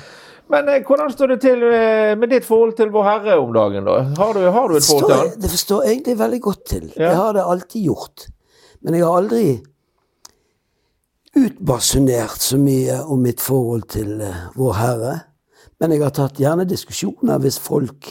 Men 0.49 0.65
eh, 0.73 0.79
hvordan 0.81 1.11
står 1.13 1.35
det 1.35 1.35
til 1.43 1.61
eh, 1.61 2.15
med 2.17 2.31
ditt 2.33 2.45
forhold 2.47 2.71
til 2.79 2.89
Vår 2.89 3.03
Herre 3.05 3.35
om 3.37 3.51
dagen, 3.53 3.85
da? 3.85 3.99
Har 4.17 4.33
du, 4.33 4.47
har 4.49 4.71
du 4.71 4.79
et 4.79 4.85
forhold 4.87 5.11
til 5.11 5.13
han? 5.13 5.35
Det 5.43 5.51
forstår 5.53 5.83
jeg 5.83 5.91
egentlig 5.93 6.15
veldig 6.17 6.39
godt 6.41 6.63
til. 6.71 6.87
Jeg 6.95 7.17
har 7.19 7.35
det 7.37 7.43
alltid 7.45 7.83
gjort. 7.85 8.25
Men 8.81 8.97
jeg 8.97 9.05
har 9.05 9.19
aldri 9.19 9.43
utbasunert 11.37 12.41
så 12.41 12.57
mye 12.57 12.97
om 13.05 13.21
mitt 13.21 13.43
forhold 13.45 13.85
til 13.93 14.23
uh, 14.25 14.47
Vår 14.57 14.73
Herre. 14.79 15.13
Men 15.77 15.93
jeg 15.93 16.01
har 16.01 16.15
tatt 16.17 16.41
gjerne 16.41 16.65
diskusjoner 16.65 17.37
hvis 17.43 17.61
folk 17.61 18.09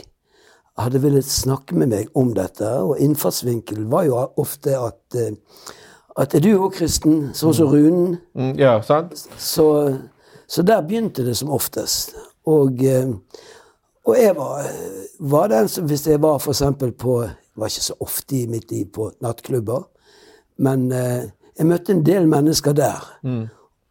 hadde 0.79 1.01
villet 1.03 1.27
snakke 1.27 1.77
med 1.79 1.93
meg 1.93 2.19
om 2.19 2.33
dette. 2.37 2.69
Og 2.85 3.01
innfallsvinkelen 3.03 3.89
var 3.91 4.07
jo 4.09 4.21
ofte 4.41 4.77
at, 4.79 5.01
eh, 5.19 5.35
at 6.19 6.35
er 6.35 6.45
du 6.45 6.53
òg 6.57 6.77
kristen, 6.79 7.31
sånn 7.35 7.57
som 7.57 7.73
Runen? 7.73 8.19
Mm, 8.39 8.55
ja, 8.59 8.79
sant? 8.83 9.17
Så, 9.39 9.67
så, 10.47 10.63
der 10.63 10.85
begynte 10.87 11.27
det 11.27 11.37
som 11.39 11.51
oftest. 11.55 12.15
Og, 12.49 12.83
eh, 12.85 13.11
og 14.09 14.17
jeg 14.17 14.37
var, 14.39 14.71
var, 15.19 15.49
den 15.53 15.69
som 15.69 15.87
Hvis 15.87 16.07
jeg 16.07 16.23
var 16.23 16.39
f.eks. 16.39 16.63
på 16.97 17.23
Jeg 17.25 17.61
var 17.61 17.69
ikke 17.69 17.85
så 17.85 17.97
ofte 18.01 18.37
i 18.37 18.47
mitt 18.47 18.71
liv 18.71 18.87
på 18.95 19.11
nattklubber, 19.21 19.83
men 20.59 20.93
eh, 20.93 21.27
jeg 21.59 21.67
møtte 21.67 21.93
en 21.93 22.05
del 22.07 22.29
mennesker 22.31 22.73
der. 22.73 23.03
Mm. 23.27 23.49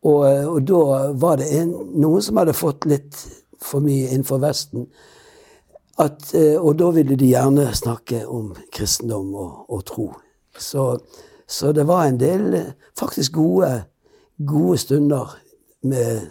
Og, 0.08 0.24
og, 0.24 0.62
da 0.64 1.12
var 1.20 1.38
det 1.42 1.52
en, 1.52 1.74
noen 2.00 2.24
som 2.24 2.40
hadde 2.40 2.56
fått 2.56 2.88
litt 2.88 3.18
for 3.60 3.84
mye 3.84 4.08
innenfor 4.08 4.40
Vesten 4.40 4.88
at, 6.00 6.34
eh, 6.34 6.56
og 6.58 6.78
da 6.80 6.92
ville 6.96 7.18
de 7.18 7.32
gjerne 7.32 7.68
snakke 7.76 8.22
om 8.30 8.52
kristendom 8.74 9.34
og, 9.36 9.66
og 9.74 9.86
tro. 9.86 10.08
Så, 10.58 10.98
så, 11.48 11.72
det 11.74 11.88
var 11.90 12.06
en 12.06 12.20
del 12.22 12.54
eh, 12.54 12.74
faktisk 13.00 13.38
gode, 13.38 13.72
gode 14.38 14.78
stunder 14.78 15.34
med 15.88 16.28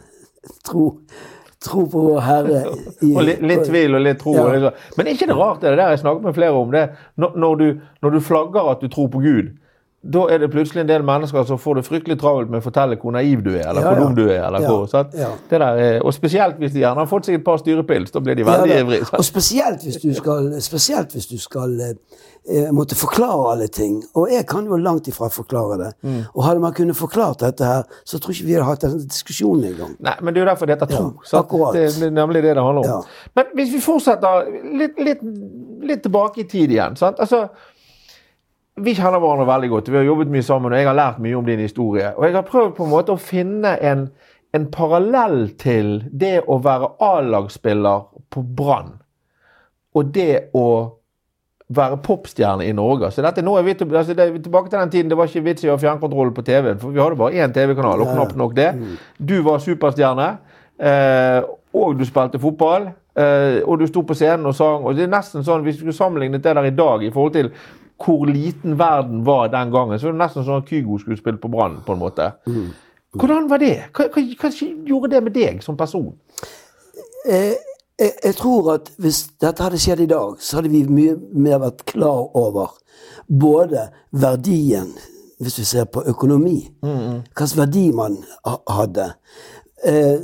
tro, 0.67 0.87
tro 1.63 1.87
på 1.91 2.05
vår 2.09 2.21
Herre. 2.27 2.63
I, 3.07 3.13
og 3.13 3.23
litt, 3.27 3.43
litt, 3.43 3.67
tvil 3.67 3.99
og 3.99 4.07
litt 4.07 4.23
tro. 4.23 4.37
Ja. 4.39 4.73
Men 4.97 5.07
er 5.07 5.15
ikke 5.19 5.31
det 5.31 5.39
rart, 5.39 5.63
det 5.65 5.75
der 5.75 5.95
jeg 5.95 6.03
snakker 6.05 6.29
med 6.29 6.39
flere 6.39 6.63
om, 6.63 6.75
det 6.75 6.89
når, 7.19 7.39
når, 7.43 7.63
du, 7.63 7.87
når 8.07 8.17
du 8.17 8.21
flagger 8.23 8.75
at 8.75 8.85
du 8.85 8.91
tror 8.93 9.11
på 9.11 9.23
Gud, 9.25 9.55
da 10.03 10.27
er 10.31 10.39
det 10.39 10.51
plutselig 10.53 10.81
en 10.85 10.89
del 10.89 11.03
mennesker 11.03 11.47
som 11.49 11.59
får 11.59 11.81
det 11.81 11.83
fryktelig 11.89 12.19
travelt 12.21 12.51
med 12.51 12.61
å 12.61 12.65
fortelle 12.67 12.97
hvor 13.01 13.11
naiv 13.17 13.41
du 13.43 13.51
er, 13.57 13.65
eller 13.69 13.83
Ja, 13.83 13.95
hvor 13.95 14.05
dum 14.05 14.15
du 14.15 14.29
er. 14.29 14.45
eller 14.47 14.61
Ja, 14.63 14.69
hvor, 14.71 14.87
sant? 14.89 15.15
ja. 15.19 15.31
Er- 15.51 16.05
og 16.05 16.13
spesielt 16.15 16.59
hvis 16.59 16.73
de 16.73 16.81
gjerne 16.85 17.01
har 17.03 17.07
fått 17.11 17.27
seg 17.27 17.35
et 17.35 17.45
par 17.45 17.57
styrepils. 17.59 18.13
Da 18.13 18.21
blir 18.21 18.37
de 18.37 18.45
veldig 18.45 18.69
Ja, 18.71 18.85
ivrige. 18.85 19.09
Og 19.19 19.25
spesielt 19.25 19.83
hvis 19.83 19.97
du 20.03 20.13
skal, 20.15 20.51
hvis 20.53 21.27
du 21.27 21.39
skal 21.39 21.81
eh, 21.81 21.95
eh, 22.49 22.71
måtte 22.71 22.95
forklare 22.95 23.53
alle 23.53 23.67
ting. 23.69 24.03
Og 24.15 24.29
jeg 24.31 24.47
kan 24.47 24.65
jo 24.67 24.77
langt 24.77 25.09
ifra 25.09 25.29
forklare 25.29 25.79
det. 25.79 25.93
Mm. 26.03 26.23
Og 26.35 26.45
hadde 26.45 26.61
man 26.61 26.73
kunnet 26.73 26.97
forklart 26.97 27.41
dette 27.41 27.65
her, 27.65 27.83
så 28.05 28.19
tror 28.21 28.31
ikke 28.31 28.47
vi 28.47 28.53
hadde 28.53 28.65
hatt 28.65 28.81
denne 28.87 29.03
diskusjonen 29.09 29.65
engang. 29.73 29.97
Nei, 29.99 30.15
men 30.23 30.35
det 30.35 30.41
er 30.41 30.45
jo 30.47 30.51
derfor 30.53 30.67
det 30.67 30.79
heter 30.79 30.87
tro. 30.97 31.13
Akkurat. 31.41 31.75
Det 31.75 32.07
er 32.07 32.11
nemlig 32.11 32.43
det 32.43 32.55
det 32.55 32.63
handler 32.63 32.93
om. 32.95 33.03
Men 33.35 33.45
hvis 33.55 33.73
vi 33.73 33.81
fortsetter 33.81 34.47
litt, 34.79 34.99
litt, 35.03 35.23
litt 35.83 36.03
tilbake 36.03 36.41
i 36.41 36.45
tid 36.45 36.71
igjen. 36.71 36.97
sant? 36.97 37.19
Altså, 37.19 37.49
vi 38.77 38.93
kjenner 38.93 39.21
hverandre 39.23 39.47
veldig 39.49 39.71
godt. 39.73 39.89
Vi 39.89 39.97
har 39.97 40.05
jobbet 40.05 40.33
mye 40.33 40.45
sammen, 40.45 40.73
og 40.73 40.79
jeg 40.79 40.89
har 40.89 40.97
lært 40.97 41.21
mye 41.25 41.37
om 41.39 41.47
din 41.47 41.63
historie. 41.65 42.11
Og 42.17 42.27
jeg 42.27 42.37
har 42.37 42.45
prøvd 42.45 42.75
på 42.77 42.85
en 42.85 42.93
måte 42.93 43.15
å 43.15 43.21
finne 43.21 43.73
en, 43.81 44.05
en 44.57 44.67
parallell 44.73 45.49
til 45.61 46.03
det 46.13 46.43
å 46.45 46.59
være 46.65 46.93
A-lagsspiller 47.05 48.05
på 48.33 48.45
Brann, 48.59 48.99
og 49.97 50.13
det 50.13 50.51
å 50.57 50.67
være 51.77 51.99
popstjerne 52.05 52.67
i 52.69 52.75
Norge. 52.77 53.09
Så 53.11 53.25
dette, 53.25 53.43
nå 53.43 53.57
er 53.59 53.65
vi, 53.67 53.75
til, 53.75 53.89
altså 53.97 54.15
det, 54.15 54.29
tilbake 54.45 54.71
til 54.71 54.79
den 54.79 54.93
tiden 54.93 55.09
det 55.11 55.19
var 55.19 55.31
ikke 55.31 55.47
vits 55.49 55.65
i 55.65 55.71
å 55.71 55.75
ha 55.75 55.81
fjernkontroll 55.83 56.31
på 56.37 56.45
TV-en, 56.47 56.79
for 56.83 56.95
vi 56.95 57.03
hadde 57.03 57.19
bare 57.19 57.41
én 57.43 57.57
TV-kanal, 57.57 58.05
og 58.05 58.13
knapt 58.13 58.37
nok 58.39 58.55
det. 58.55 58.69
Du 59.17 59.41
var 59.47 59.65
superstjerne, 59.65 60.29
eh, 60.79 61.41
og 61.77 61.97
du 61.99 62.05
spilte 62.07 62.39
fotball. 62.43 62.91
Eh, 63.17 63.63
og 63.65 63.81
du 63.81 63.87
sto 63.89 64.03
på 64.05 64.15
scenen 64.15 64.45
og 64.45 64.55
sang. 64.55 64.85
og 64.85 64.95
det 64.95 65.07
er 65.07 65.09
nesten 65.09 65.45
sånn, 65.45 65.63
Hvis 65.65 65.79
du 65.79 65.87
skulle 65.87 65.97
sammenlignet 65.97 66.45
det 66.45 66.53
der 66.55 66.69
i 66.69 66.77
dag 66.77 67.03
i 67.03 67.11
forhold 67.11 67.33
til 67.33 67.51
hvor 68.05 68.27
liten 68.29 68.79
verden 68.79 69.23
var 69.27 69.49
den 69.49 69.71
gangen, 69.73 69.99
så 69.99 70.11
var 70.11 70.17
det 70.17 70.23
nesten 70.25 70.45
sånn 70.45 70.63
at 70.63 70.69
Kygo 70.69 70.99
skulle 71.01 71.19
spille 71.21 71.41
på 71.41 71.49
Brann, 71.53 71.81
på 71.87 71.95
en 71.97 72.03
måte. 72.03 72.31
Hvordan 73.17 73.49
var 73.49 73.63
det? 73.63 73.89
Hva, 73.97 74.09
hva, 74.13 74.23
hva 74.43 74.51
gjorde 74.91 75.15
det 75.15 75.23
med 75.25 75.37
deg 75.37 75.63
som 75.65 75.79
person? 75.81 76.13
Eh, 77.29 77.55
jeg, 77.97 78.13
jeg 78.25 78.37
tror 78.37 78.75
at 78.75 78.91
hvis 79.01 79.23
dette 79.41 79.65
hadde 79.65 79.81
skjedd 79.81 80.05
i 80.05 80.11
dag, 80.11 80.37
så 80.41 80.59
hadde 80.59 80.73
vi 80.75 80.85
mye 80.85 81.17
mer 81.33 81.63
vært 81.65 81.85
klar 81.89 82.27
over 82.37 82.75
både 83.27 83.89
verdien, 84.13 84.93
hvis 85.41 85.59
vi 85.61 85.65
ser 85.69 85.89
på 85.93 86.05
økonomi, 86.09 86.59
hvilken 86.81 87.59
verdi 87.59 87.87
man 87.97 88.17
hadde. 88.69 89.11
Eh, 89.85 90.21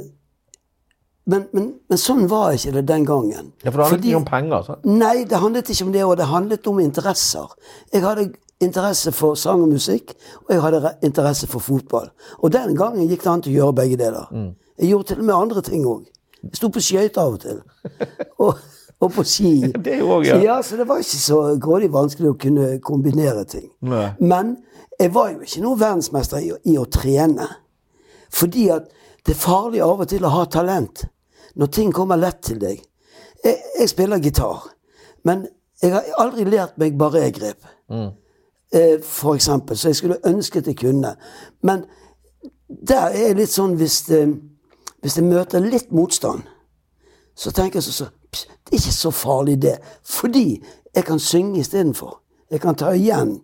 men, 1.27 1.45
men, 1.55 1.67
men 1.89 1.99
sånn 2.01 2.25
var 2.31 2.53
ikke 2.57 2.73
det 2.75 2.87
den 2.89 3.05
gangen. 3.07 3.53
Ja, 3.63 3.71
For 3.71 3.79
det 3.79 3.85
handlet 3.87 3.91
Fordi- 4.01 4.09
ikke 4.11 4.17
om 4.17 4.25
penger. 4.25 4.63
sant? 4.67 4.85
Nei, 4.85 5.25
det 5.25 5.39
handlet 5.39 5.69
ikke 5.71 5.85
om 5.87 5.93
det, 5.95 6.05
og 6.05 6.17
det 6.19 6.27
handlet 6.27 6.67
om 6.67 6.81
interesser. 6.83 7.53
Jeg 7.93 8.03
hadde 8.03 8.33
interesse 8.63 9.13
for 9.15 9.35
sang 9.39 9.63
og 9.63 9.69
musikk, 9.69 10.15
og 10.49 10.51
jeg 10.55 10.61
hadde 10.63 10.95
interesse 11.03 11.47
for 11.51 11.59
fotball. 11.63 12.11
Og 12.43 12.53
den 12.53 12.75
gangen 12.77 13.09
gikk 13.09 13.23
det 13.23 13.31
an 13.31 13.43
til 13.43 13.53
å 13.53 13.57
gjøre 13.61 13.75
begge 13.83 13.97
deler. 14.03 14.27
Jeg 14.79 14.89
gjorde 14.91 15.07
til 15.13 15.19
og 15.23 15.25
med 15.25 15.35
andre 15.35 15.63
ting 15.63 15.85
òg. 15.87 16.05
Jeg 16.43 16.57
sto 16.59 16.69
på 16.75 16.81
skøyter 16.83 17.23
av 17.23 17.35
og 17.37 17.41
til. 17.41 17.63
Og, 18.43 18.59
og 19.03 19.11
på 19.15 19.23
ski. 19.27 19.73
Det 19.83 20.01
også, 20.03 20.27
ja. 20.29 20.37
Ja, 20.43 20.57
så 20.63 20.77
det 20.79 20.87
var 20.89 20.99
ikke 21.03 21.19
så 21.23 21.39
grådig 21.59 21.89
vanskelig 21.95 22.31
å 22.33 22.39
kunne 22.39 22.79
kombinere 22.83 23.45
ting. 23.51 23.69
Nei. 23.83 24.09
Men 24.21 24.57
jeg 24.99 25.11
var 25.15 25.31
jo 25.33 25.41
ikke 25.43 25.63
noen 25.63 25.79
verdensmester 25.81 26.39
i, 26.43 26.51
i 26.71 26.77
å 26.79 26.85
trene. 26.87 27.47
Fordi 28.31 28.69
at 28.75 28.91
det 29.27 29.35
er 29.35 29.39
farlig 29.39 29.83
av 29.85 30.01
og 30.03 30.09
til 30.11 30.25
å 30.25 30.33
ha 30.33 30.45
talent. 30.51 31.05
Når 31.55 31.67
ting 31.67 31.93
kommer 31.95 32.17
lett 32.17 32.41
til 32.43 32.59
deg. 32.61 32.81
Jeg, 33.45 33.59
jeg 33.79 33.91
spiller 33.91 34.23
gitar, 34.23 34.65
men 35.27 35.47
jeg 35.83 35.93
har 35.93 36.07
aldri 36.23 36.47
lært 36.47 36.79
meg 36.79 36.99
barrégrep. 36.99 37.67
Eh, 38.73 39.03
for 39.03 39.35
eksempel, 39.35 39.77
så 39.77 39.89
jeg 39.91 39.97
skulle 39.97 40.21
ønsket 40.27 40.67
jeg 40.67 40.79
kunne. 40.79 41.17
Men 41.63 41.85
der 42.69 43.11
er 43.11 43.27
jeg 43.27 43.37
litt 43.37 43.53
sånn 43.53 43.77
hvis 43.77 44.03
det, 44.09 44.23
hvis 45.03 45.19
det 45.19 45.25
møter 45.27 45.61
litt 45.61 45.91
motstand, 45.93 46.47
så 47.35 47.51
tenker 47.51 47.81
jeg 47.81 47.89
sånn 47.89 48.01
så 48.07 48.11
Det 48.33 48.79
er 48.79 48.81
ikke 48.81 48.93
så 48.97 49.11
farlig, 49.11 49.63
det. 49.63 49.75
Fordi 50.09 50.63
jeg 50.95 51.05
kan 51.05 51.19
synge 51.21 51.61
istedenfor. 51.61 52.23
Jeg 52.51 52.61
kan 52.61 52.75
ta 52.75 52.95
igjen. 52.97 53.43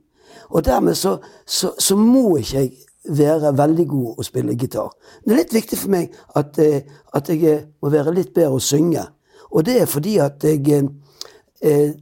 Og 0.49 0.65
dermed 0.65 0.95
så, 0.97 1.19
så, 1.47 1.75
så 1.79 1.97
må 1.97 2.37
ikke 2.37 2.63
jeg 2.63 2.71
være 3.09 3.57
veldig 3.57 3.87
god 3.88 4.19
å 4.19 4.27
spille 4.27 4.57
gitar. 4.59 4.91
Det 5.25 5.33
er 5.33 5.41
litt 5.43 5.55
viktig 5.55 5.79
for 5.79 5.93
meg 5.93 6.15
at, 6.37 6.59
eh, 6.59 6.83
at 7.15 7.29
jeg 7.29 7.45
eh, 7.45 7.65
må 7.83 7.93
være 7.93 8.15
litt 8.15 8.35
bedre 8.35 8.59
å 8.59 8.62
synge. 8.62 9.05
Og 9.50 9.65
det 9.65 9.81
er 9.83 9.87
fordi 9.87 10.19
at 10.21 10.45
jeg 10.45 10.85
eh, 11.61 11.93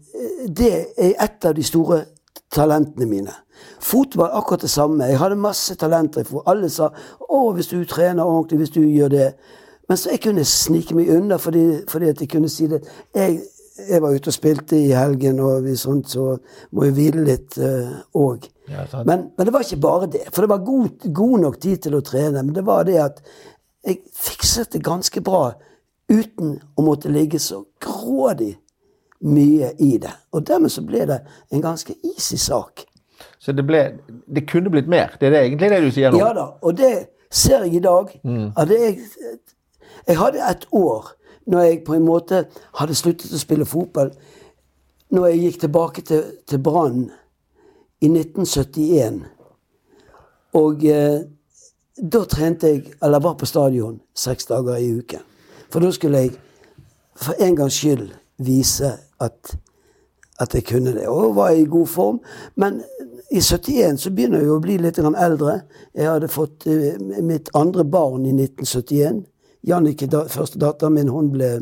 Det 0.48 0.72
er 0.96 1.12
et 1.20 1.44
av 1.44 1.54
de 1.54 1.62
store 1.62 2.04
talentene 2.52 3.06
mine. 3.06 3.32
Fotball 3.80 4.30
akkurat 4.32 4.62
det 4.62 4.70
samme. 4.70 5.04
Jeg 5.04 5.18
hadde 5.18 5.36
masse 5.36 5.74
talenter. 5.74 6.24
Alle 6.46 6.68
sa 6.70 6.90
'Å, 7.20 7.52
hvis 7.54 7.68
du 7.68 7.84
trener 7.84 8.24
ordentlig, 8.24 8.58
hvis 8.58 8.70
du 8.70 8.80
gjør 8.80 9.08
det' 9.08 9.32
Men 9.88 9.96
så 9.96 10.10
jeg 10.10 10.20
kunne 10.20 10.44
snike 10.44 10.94
meg 10.94 11.10
unna 11.14 11.36
fordi, 11.36 11.80
fordi 11.88 12.06
jeg 12.06 12.28
kunne 12.28 12.48
si 12.48 12.66
det. 12.66 12.80
Jeg, 13.14 13.40
jeg 13.76 14.02
var 14.02 14.14
ute 14.14 14.32
og 14.32 14.36
spilte 14.36 14.78
i 14.78 14.92
helgen, 14.96 15.40
og 15.44 15.64
vi 15.66 15.76
sånt, 15.76 16.08
så 16.12 16.36
må 16.72 16.86
jeg 16.86 16.96
hvile 16.96 17.24
litt 17.26 17.58
òg. 18.16 18.46
Ja, 18.72 18.86
men, 19.06 19.28
men 19.36 19.46
det 19.46 19.52
var 19.54 19.62
ikke 19.66 19.80
bare 19.84 20.08
det. 20.10 20.24
For 20.32 20.42
det 20.42 20.50
var 20.50 20.64
god, 20.66 21.04
god 21.14 21.36
nok 21.44 21.58
tid 21.62 21.84
til 21.84 21.94
å 21.98 22.02
trene. 22.04 22.42
Men 22.42 22.54
det 22.56 22.64
var 22.66 22.86
det 22.88 22.96
at 23.02 23.20
jeg 23.86 24.00
fikset 24.16 24.72
det 24.74 24.82
ganske 24.86 25.20
bra 25.22 25.52
uten 26.10 26.56
å 26.74 26.84
måtte 26.86 27.10
ligge 27.12 27.38
så 27.42 27.62
grådig 27.82 28.54
mye 29.26 29.72
i 29.82 29.96
det. 30.02 30.12
Og 30.34 30.46
dermed 30.46 30.72
så 30.72 30.82
ble 30.86 31.04
det 31.08 31.20
en 31.54 31.62
ganske 31.64 31.94
easy 32.04 32.38
sak. 32.40 32.84
Så 33.38 33.52
det, 33.56 33.64
ble, 33.66 33.82
det 34.26 34.46
kunne 34.50 34.70
blitt 34.72 34.88
mer. 34.90 35.14
Det 35.20 35.28
er 35.28 35.36
det 35.36 35.44
egentlig 35.44 35.70
det 35.72 35.82
du 35.84 35.90
sier 35.94 36.12
nå? 36.12 36.20
Ja 36.20 36.32
da, 36.36 36.48
og 36.60 36.76
det 36.78 36.92
ser 37.30 37.64
jeg 37.64 37.78
i 37.78 37.84
dag. 37.84 38.10
At 38.58 38.72
jeg, 38.74 38.98
jeg 40.06 40.18
hadde 40.20 40.50
et 40.50 40.66
år 40.72 41.12
når 41.46 41.62
jeg 41.62 41.84
på 41.86 41.94
en 41.94 42.06
måte 42.06 42.44
hadde 42.80 42.96
sluttet 42.98 43.32
å 43.34 43.40
spille 43.40 43.68
fotball. 43.68 44.10
Når 45.14 45.26
jeg 45.30 45.42
gikk 45.44 45.60
tilbake 45.62 46.02
til, 46.06 46.24
til 46.46 46.62
Brann 46.62 47.04
i 48.02 48.10
1971. 48.10 49.20
Og 50.58 50.84
eh, 50.90 51.20
da 51.96 52.24
trente 52.28 52.72
jeg, 52.72 52.96
eller 53.02 53.22
var 53.22 53.36
på 53.38 53.48
stadion, 53.48 54.00
seks 54.14 54.50
dager 54.50 54.80
i 54.80 54.90
uken. 54.98 55.22
For 55.70 55.82
da 55.82 55.92
skulle 55.94 56.24
jeg 56.26 56.34
for 57.16 57.38
en 57.40 57.56
gangs 57.56 57.78
skyld 57.78 58.10
vise 58.44 58.90
at 59.22 59.56
at 60.40 60.54
jeg 60.54 60.64
kunne 60.64 60.94
det. 60.94 61.08
Og 61.08 61.36
var 61.36 61.50
i 61.50 61.64
god 61.64 61.86
form. 61.86 62.20
Men 62.54 62.82
i 63.30 63.40
71 63.40 64.00
så 64.00 64.10
begynner 64.10 64.42
jeg 64.42 64.50
å 64.52 64.60
bli 64.60 64.76
litt 64.80 64.98
eldre. 64.98 65.60
Jeg 65.94 66.10
hadde 66.10 66.28
fått 66.28 66.66
eh, 66.66 66.98
mitt 67.22 67.50
andre 67.54 67.84
barn 67.84 68.26
i 68.26 68.34
1971. 68.34 69.24
Jannicke, 69.66 70.06
da, 70.10 70.24
første 70.28 70.58
datteren 70.58 70.94
min, 70.94 71.08
hun 71.12 71.30
ble 71.32 71.60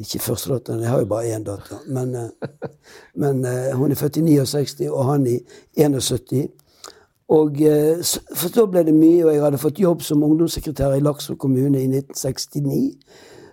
Ikke 0.00 0.22
første 0.24 0.54
datteren, 0.54 0.80
jeg 0.80 0.88
har 0.88 1.02
jo 1.02 1.06
bare 1.06 1.34
én 1.36 1.44
datter. 1.44 1.82
Men, 1.86 2.14
eh, 2.16 2.48
men 3.22 3.44
eh, 3.44 3.74
hun 3.76 3.92
er 3.92 3.98
født 4.00 4.16
i 4.16 4.22
69, 4.24 4.88
og 4.88 5.04
han 5.04 5.26
i 5.26 5.38
71. 5.76 6.48
Og 7.28 7.60
eh, 7.60 8.00
For 8.34 8.54
da 8.54 8.64
ble 8.66 8.86
det 8.88 8.94
mye, 8.96 9.26
og 9.26 9.34
jeg 9.34 9.42
hadde 9.44 9.60
fått 9.60 9.82
jobb 9.82 10.02
som 10.02 10.24
ungdomssekretær 10.24 10.96
i 10.96 11.04
Lakso 11.04 11.36
kommune 11.36 11.82
i 11.82 11.90
1969. 11.90 12.96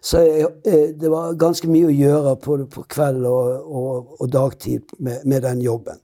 Så 0.01 0.21
jeg, 0.23 0.47
det 0.95 1.11
var 1.11 1.35
ganske 1.35 1.67
mye 1.67 1.89
å 1.89 1.97
gjøre 1.97 2.37
på, 2.39 2.55
på 2.71 2.85
kveld 2.87 3.27
og, 3.27 3.67
og, 3.67 4.15
og 4.21 4.31
dagtid 4.31 4.95
med, 4.99 5.27
med 5.27 5.43
den 5.43 5.61
jobben. 5.61 5.99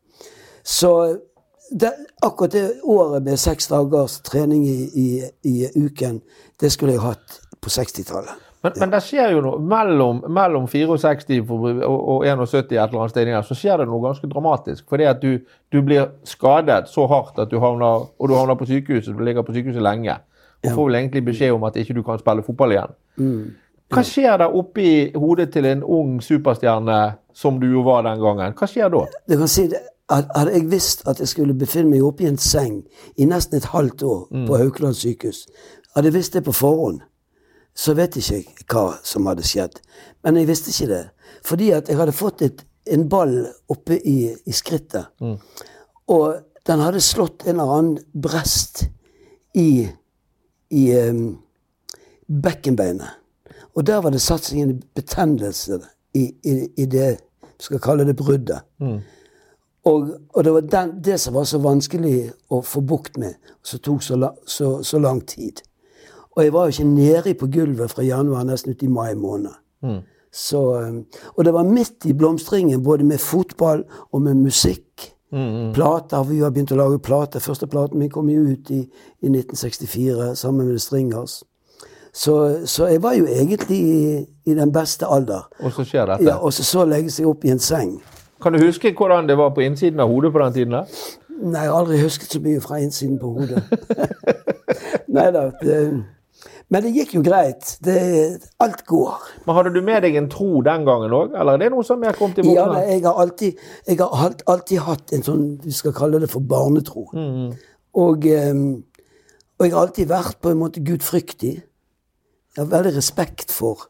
Så 0.66 0.92
det, 1.72 1.94
akkurat 2.22 2.52
det 2.52 2.82
året 2.84 3.24
med 3.24 3.40
seks 3.40 3.68
dagers 3.68 4.20
trening 4.22 4.66
i, 4.68 4.90
i, 4.94 5.08
i 5.44 5.70
uken, 5.76 6.22
det 6.62 6.72
skulle 6.74 6.96
jeg 6.96 7.06
hatt 7.06 7.40
på 7.66 7.74
60-tallet. 7.74 8.44
Men, 8.66 8.74
men 8.82 8.94
det 8.96 9.02
skjer 9.06 9.34
jo 9.36 9.42
noe 9.46 9.58
mellom, 9.62 10.24
mellom 10.34 10.64
64 10.70 11.44
og, 11.54 11.66
og 11.86 12.24
71 12.26 12.56
et 12.64 12.72
eller 12.80 13.04
annet 13.04 13.14
sted, 13.14 13.34
så 13.46 13.58
skjer 13.58 13.82
det 13.82 13.90
noe 13.90 14.02
ganske 14.02 14.30
dramatisk. 14.32 14.88
Fordi 14.90 15.06
at 15.10 15.20
du, 15.22 15.36
du 15.74 15.82
blir 15.86 16.08
skadet 16.26 16.88
så 16.90 17.06
hardt 17.12 17.44
at 17.44 17.52
du 17.52 17.60
havner, 17.62 18.08
og 18.10 18.32
du 18.32 18.34
havner 18.34 18.58
på 18.58 18.66
sykehuset. 18.70 19.14
Du 19.14 19.22
ligger 19.26 19.46
på 19.46 19.54
sykehuset 19.54 19.86
lenge. 19.86 20.18
Og 20.66 20.72
får 20.72 20.88
vel 20.88 20.98
egentlig 20.98 21.26
beskjed 21.28 21.54
om 21.54 21.68
at 21.68 21.78
ikke 21.78 21.94
du 21.94 22.02
kan 22.08 22.18
spille 22.18 22.46
fotball 22.46 22.74
igjen. 22.74 22.96
Hva 23.94 24.02
skjer 24.02 24.40
da 24.42 24.48
oppi 24.50 24.90
hodet 25.14 25.52
til 25.54 25.68
en 25.70 25.84
ung 25.86 26.16
superstjerne 26.26 27.02
som 27.38 27.60
du 27.62 27.68
jo 27.70 27.86
var 27.86 28.08
den 28.08 28.24
gangen? 28.24 28.56
Hva 28.58 28.70
skjer 28.72 28.90
da? 28.90 29.04
Du 29.30 29.38
kan 29.44 29.52
si 29.52 29.68
det, 29.70 29.84
Hadde 30.10 30.52
jeg 30.54 30.68
visst 30.70 31.00
at 31.10 31.18
jeg 31.18 31.28
skulle 31.32 31.56
befinne 31.58 31.90
meg 31.90 32.04
oppe 32.06 32.26
i 32.26 32.28
en 32.30 32.38
seng 32.38 32.84
i 33.18 33.26
nesten 33.26 33.58
et 33.58 33.72
halvt 33.72 34.04
år 34.06 34.20
på 34.46 34.58
Haukeland 34.60 34.94
sykehus, 34.94 35.48
hadde 35.96 36.12
jeg 36.12 36.14
visst 36.14 36.36
det 36.38 36.44
på 36.46 36.54
forhånd, 36.54 37.00
så 37.76 37.94
vet 37.98 38.16
ikke 38.18 38.40
jeg 38.40 38.68
hva 38.72 38.86
som 39.04 39.28
hadde 39.30 39.46
skjedd. 39.46 39.80
Men 40.24 40.40
jeg 40.40 40.48
visste 40.50 40.72
ikke 40.72 40.92
det. 40.94 41.04
Fordi 41.46 41.72
at 41.76 41.90
jeg 41.90 42.00
hadde 42.00 42.16
fått 42.16 42.42
et, 42.46 42.64
en 42.88 43.08
ball 43.10 43.36
oppe 43.72 43.98
i, 44.00 44.32
i 44.46 44.54
skrittet. 44.56 45.12
Og 46.08 46.38
den 46.66 46.82
hadde 46.82 47.02
slått 47.04 47.46
en 47.46 47.60
eller 47.60 47.74
annen 47.76 48.22
brest 48.22 48.86
i, 49.54 49.86
i 50.70 50.84
um, 51.10 51.38
bekkenbeinet. 52.28 53.22
Og 53.76 53.84
der 53.88 54.00
var 54.02 54.16
det 54.16 54.24
satt 54.24 54.48
seg 54.48 54.64
en 54.64 54.78
betennelse 54.96 55.82
i, 56.16 56.30
i, 56.48 56.56
i 56.80 56.88
det 56.88 57.10
vi 57.56 57.68
skal 57.68 57.82
kalle 57.84 58.06
det 58.08 58.16
bruddet. 58.20 58.64
Og, 59.86 60.08
og 60.34 60.44
det 60.44 60.54
var 60.54 60.62
den, 60.74 60.96
det 61.04 61.20
som 61.22 61.36
var 61.38 61.46
så 61.46 61.60
vanskelig 61.62 62.32
å 62.50 62.62
få 62.66 62.82
bukt 62.82 63.20
med, 63.22 63.36
som 63.64 63.80
tok 63.86 64.04
så, 64.04 64.18
la, 64.18 64.32
så, 64.50 64.80
så 64.84 65.00
lang 65.00 65.22
tid. 65.30 65.62
Og 66.36 66.44
jeg 66.44 66.54
var 66.54 66.66
jo 66.66 66.76
ikke 66.76 66.90
nede 66.90 67.34
på 67.40 67.48
gulvet 67.48 67.92
fra 67.92 68.04
januar 68.04 68.44
nesten 68.44 68.76
ut 68.76 68.84
i 68.84 68.88
mai 68.92 69.14
måned. 69.16 69.54
Så, 70.36 70.60
um, 70.60 71.06
og 71.38 71.46
det 71.46 71.54
var 71.54 71.64
midt 71.64 72.06
i 72.06 72.14
blomstringen, 72.14 72.84
både 72.84 73.04
med 73.04 73.18
fotball 73.18 73.84
og 74.12 74.22
med 74.22 74.34
musikk. 74.34 75.12
Plater. 75.74 76.24
Vi 76.24 76.40
har 76.40 76.52
begynt 76.52 76.72
å 76.72 76.78
lage 76.80 77.00
plater. 77.04 77.40
Første 77.44 77.68
platen 77.68 78.00
min 78.00 78.10
kom 78.10 78.30
jo 78.30 78.46
ut 78.54 78.70
i, 78.72 78.82
i 79.22 79.28
1964 79.28 80.36
sammen 80.36 80.66
med 80.68 80.76
The 80.76 80.80
Stringers. 80.80 81.44
Så, 82.16 82.62
så 82.66 82.88
jeg 82.88 83.02
var 83.04 83.18
jo 83.18 83.26
egentlig 83.28 83.80
i, 83.80 84.26
i 84.46 84.56
den 84.56 84.72
beste 84.72 85.08
alder. 85.12 85.50
Og 85.60 85.74
så 85.76 85.84
skjer 85.84 86.06
dette. 86.14 86.24
Ja, 86.24 86.38
og 86.40 86.54
så 86.56 86.64
så 86.64 86.86
legge 86.88 87.12
seg 87.12 87.28
opp 87.28 87.44
i 87.44 87.52
en 87.52 87.60
seng. 87.60 87.98
Kan 88.42 88.56
du 88.56 88.62
huske 88.64 88.94
hvordan 88.96 89.28
det 89.28 89.36
var 89.38 89.52
på 89.56 89.66
innsiden 89.66 90.00
av 90.00 90.08
hodet 90.08 90.32
på 90.32 90.40
den 90.40 90.54
tiden? 90.54 90.78
da? 90.78 90.86
Nei, 91.36 91.66
jeg 91.66 91.72
har 91.72 91.80
aldri 91.82 92.00
husket 92.00 92.32
så 92.32 92.40
mye 92.40 92.64
fra 92.64 92.80
innsiden 92.80 93.20
på 93.20 93.34
hodet. 93.36 93.64
Nei 95.18 95.32
da. 95.36 95.50
Men 96.74 96.82
det 96.82 96.96
gikk 96.96 97.14
jo 97.18 97.22
greit. 97.26 97.76
Det, 97.86 97.98
alt 98.64 98.82
går. 98.90 99.28
Men 99.46 99.58
Hadde 99.60 99.74
du 99.76 99.82
med 99.86 100.02
deg 100.06 100.18
en 100.18 100.30
tro 100.34 100.64
den 100.66 100.86
gangen 100.88 101.14
òg, 101.14 101.36
eller 101.38 101.56
er 101.56 101.66
det 101.66 101.72
noe 101.76 101.86
som 101.86 102.04
er 102.04 102.18
kommet 102.18 102.42
i 102.42 102.48
Ja, 102.56 102.66
voksen? 102.66 102.90
jeg 102.90 103.04
har 103.06 103.22
alltid, 103.22 103.64
jeg 103.88 104.00
har 104.02 104.36
alltid 104.56 104.84
hatt 104.88 105.14
en 105.14 105.26
sånn, 105.26 105.46
vi 105.64 105.72
skal 105.72 105.94
kalle 105.94 106.20
det 106.24 106.32
for 106.34 106.42
barnetro. 106.42 107.06
Og, 107.96 108.26
ehm, 108.26 108.84
og 109.60 109.66
jeg 109.66 109.74
har 109.74 109.82
alltid 109.86 110.10
vært 110.10 110.42
på 110.42 110.52
en 110.52 110.60
måte 110.60 110.84
gudfryktig. 110.84 111.54
Jeg 112.56 112.64
har 112.64 112.72
veldig 112.72 112.96
respekt 112.98 113.52
for. 113.52 113.88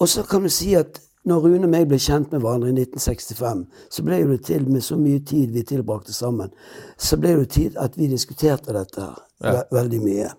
Og 0.00 0.08
så 0.08 0.22
kan 0.22 0.42
du 0.42 0.52
si 0.52 0.74
at 0.74 1.00
når 1.28 1.42
Rune 1.44 1.66
og 1.68 1.72
meg 1.72 1.88
ble 1.88 1.98
kjent 2.00 2.30
med 2.32 2.40
hverandre 2.40 2.70
i 2.70 2.76
1965, 2.76 3.64
så 3.92 4.04
ble 4.04 4.22
det 4.30 4.38
til 4.48 4.68
med 4.68 4.84
så 4.84 4.96
mye 4.96 5.20
tid 5.20 5.52
vi 5.52 5.64
tilbrakte 5.68 6.14
sammen, 6.16 6.52
så 6.96 7.18
ble 7.20 7.34
det 7.42 7.50
tid 7.56 7.76
at 7.76 7.98
vi 8.00 8.08
diskuterte 8.08 8.72
dette 8.72 9.04
ja. 9.44 9.62
veldig 9.72 10.00
mye. 10.00 10.30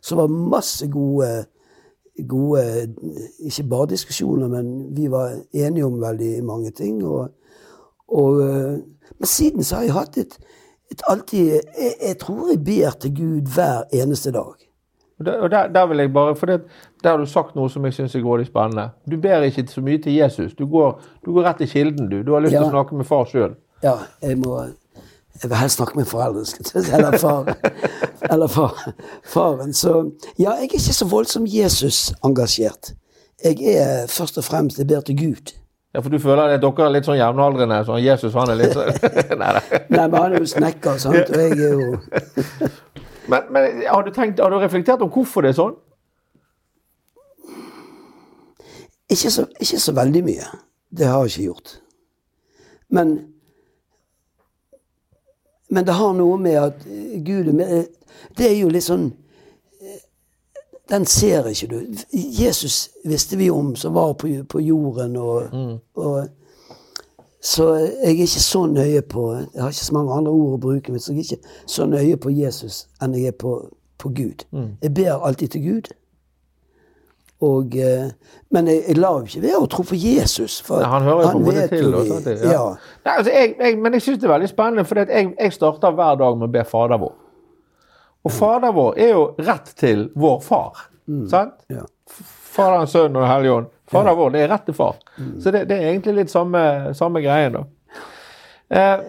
Så 0.00 0.16
var 0.16 0.26
masse 0.28 0.88
gode, 0.88 1.44
gode 2.28 2.62
Ikke 3.40 3.62
bare 3.70 3.86
diskusjoner, 3.86 4.48
men 4.48 4.96
vi 4.96 5.10
var 5.10 5.36
enige 5.54 5.86
om 5.86 6.00
veldig 6.02 6.44
mange 6.44 6.70
ting. 6.70 7.04
Og, 7.06 7.28
og, 8.08 8.40
eh, 8.42 8.78
men 9.18 9.26
siden 9.26 9.64
så 9.64 9.76
har 9.76 9.82
jeg 9.82 9.92
hatt 9.92 10.18
et, 10.18 10.38
et 10.90 11.02
alltid 11.08 11.50
jeg, 11.50 11.92
jeg 12.08 12.18
tror 12.18 12.50
jeg 12.50 12.64
ber 12.64 12.90
til 13.00 13.14
Gud 13.16 13.52
hver 13.54 13.84
eneste 13.92 14.32
dag. 14.32 14.54
Og 15.18 15.50
der, 15.50 15.66
der 15.74 15.86
vil 15.86 15.98
jeg 15.98 16.12
bare, 16.12 16.36
for 16.36 16.46
det, 16.46 16.60
der 17.02 17.10
har 17.10 17.16
du 17.18 17.26
sagt 17.26 17.56
noe 17.58 17.66
som 17.70 17.84
jeg 17.84 17.94
syns 17.96 18.14
er 18.14 18.20
grådig 18.22 18.46
spennende. 18.46 18.90
Du 19.10 19.16
ber 19.20 19.42
ikke 19.42 19.64
så 19.66 19.80
mye 19.82 19.98
til 19.98 20.14
Jesus. 20.14 20.52
Du 20.54 20.66
går, 20.70 21.00
du 21.26 21.32
går 21.34 21.42
rett 21.48 21.58
til 21.58 21.68
kilden, 21.72 22.06
du. 22.10 22.20
Du 22.22 22.32
har 22.36 22.40
lyst 22.44 22.54
til 22.54 22.60
Ja. 22.62 22.68
å 22.68 22.70
snakke 22.70 22.94
med 22.96 23.06
far 23.06 23.24
sjøl. 23.26 23.56
Ja, 23.82 23.96
jeg 24.22 24.38
må 24.38 24.60
Jeg 25.42 25.50
vil 25.50 25.56
helst 25.56 25.76
snakke 25.76 25.98
med 25.98 26.04
foreldrene, 26.04 26.96
eller 26.96 27.18
far. 27.18 27.52
Eller 28.30 28.46
far, 28.46 28.92
faren. 29.24 29.74
Så 29.74 30.10
ja, 30.38 30.50
jeg 30.50 30.58
er 30.58 30.62
ikke 30.62 30.80
så 30.80 31.06
voldsomt 31.06 31.54
Jesus-engasjert. 31.54 32.92
Jeg 33.44 33.76
er 33.78 34.06
først 34.10 34.38
og 34.38 34.44
fremst 34.44 34.78
Jeg 34.78 34.86
ber 34.86 35.00
til 35.00 35.18
Gud. 35.18 35.54
Ja, 35.94 36.00
for 36.00 36.10
du 36.10 36.18
føler 36.18 36.42
at 36.42 36.62
dere 36.62 36.84
er 36.84 36.92
litt 36.92 37.06
sånn 37.06 37.16
jevnaldrende? 37.16 37.78
Sånn 37.86 38.02
Jesus 38.02 38.34
han 38.36 38.50
er 38.52 38.58
litt 38.60 38.74
sånn 38.76 38.90
Nei. 39.40 39.52
Nei, 39.88 40.04
men 40.04 40.16
han 40.18 40.34
er 40.34 40.42
jo 40.42 40.50
snekker, 40.50 40.98
sant, 41.00 41.30
og 41.32 41.40
jeg 41.40 41.54
er 41.56 41.80
jo 41.80 42.68
Men, 43.28 43.48
men 43.54 43.82
har, 43.86 44.04
du 44.04 44.12
tenkt, 44.12 44.40
har 44.40 44.52
du 44.52 44.58
reflektert 44.60 45.02
om 45.04 45.10
hvorfor 45.12 45.44
det 45.44 45.54
er 45.54 45.58
sånn? 45.58 45.76
Ikke 49.08 49.32
så, 49.32 49.46
ikke 49.60 49.80
så 49.80 49.94
veldig 49.96 50.22
mye. 50.24 50.46
Det 50.92 51.08
har 51.08 51.24
jeg 51.24 51.32
ikke 51.34 51.46
gjort. 51.48 51.74
Men 52.92 53.14
Men 55.70 55.84
det 55.86 55.92
har 55.98 56.12
noe 56.16 56.38
med 56.40 56.56
at 56.60 56.84
eh, 56.86 57.18
Gud 57.22 57.52
med 57.52 57.86
Det 58.38 58.46
er 58.50 58.56
jo 58.56 58.68
litt 58.72 58.86
sånn 58.86 59.10
eh, 59.82 60.00
Den 60.88 61.04
ser 61.06 61.46
ikke 61.50 61.66
du. 61.68 61.78
Jesus 62.12 62.90
visste 63.04 63.36
vi 63.36 63.50
om, 63.50 63.74
som 63.76 63.94
var 63.94 64.14
på, 64.14 64.30
på 64.48 64.60
jorden 64.64 65.16
og, 65.16 65.52
og 65.94 66.28
Så 67.40 67.68
jeg 67.74 67.92
er 68.04 68.22
ikke 68.24 68.26
så 68.42 68.66
nøye 68.66 69.02
på 69.02 69.26
Jeg 69.54 69.62
har 69.62 69.68
ikke 69.70 69.84
så 69.84 69.94
mange 69.94 70.12
andre 70.16 70.32
ord 70.32 70.54
å 70.56 70.62
bruke, 70.64 70.92
men 70.92 71.00
så 71.00 71.12
jeg 71.12 71.18
er 71.18 71.24
ikke 71.36 71.48
så 71.66 71.86
nøye 71.86 72.16
på 72.16 72.30
Jesus 72.34 72.86
enn 73.02 73.14
jeg 73.14 73.26
er 73.34 73.36
på, 73.38 73.52
på 73.98 74.08
Gud. 74.08 74.44
Jeg 74.82 74.94
ber 74.94 75.20
alltid 75.24 75.48
til 75.48 75.62
Gud. 75.68 75.92
Og, 77.44 77.76
eh, 77.78 78.08
men 78.50 78.66
jeg, 78.66 78.82
jeg 78.88 78.98
lar 78.98 79.22
ikke 79.22 79.42
være 79.44 79.60
å 79.62 79.68
tro 79.70 79.84
på 79.86 79.98
Jesus. 79.98 80.56
For 80.66 80.82
Ja, 80.82 80.88
han 80.96 81.06
hører 81.06 81.28
jo 81.28 81.30
på 81.36 81.42
hodet 81.46 81.68
til. 81.70 81.92
Og 81.94 82.08
sånt, 82.08 82.26
ja. 82.32 82.50
ja. 82.50 82.64
Nei, 83.06 83.14
altså, 83.14 83.30
jeg, 83.30 83.54
jeg, 83.60 83.78
men 83.78 83.94
jeg 83.94 84.04
syns 84.08 84.18
det 84.18 84.26
er 84.26 84.32
veldig 84.34 84.50
spennende, 84.50 84.84
for 84.88 85.02
jeg, 85.04 85.30
jeg 85.38 85.54
starter 85.54 85.94
hver 85.94 86.18
dag 86.18 86.38
med 86.40 86.48
å 86.48 86.52
be 86.58 86.64
Fader 86.66 86.98
vår. 87.04 87.14
Og 88.26 88.34
Fader 88.34 88.74
vår 88.74 88.98
er 88.98 89.12
jo 89.14 89.22
rett 89.46 89.70
til 89.78 90.08
vår 90.18 90.40
far. 90.44 90.88
Sant? 91.30 91.54
Ja. 91.72 91.86
Faderen, 92.58 92.90
Sønnen 92.90 93.22
og 93.22 93.28
Helligånd. 93.30 93.70
Fader 93.88 94.18
vår, 94.18 94.34
det 94.34 94.42
er 94.44 94.50
rett 94.52 94.66
til 94.68 94.76
far. 94.76 94.98
Så 95.40 95.52
det, 95.54 95.62
det 95.70 95.78
er 95.78 95.92
egentlig 95.92 96.16
litt 96.18 96.32
samme, 96.32 96.60
samme 96.98 97.22
greien, 97.24 97.54
da. 97.54 97.62
Eh, 98.68 99.06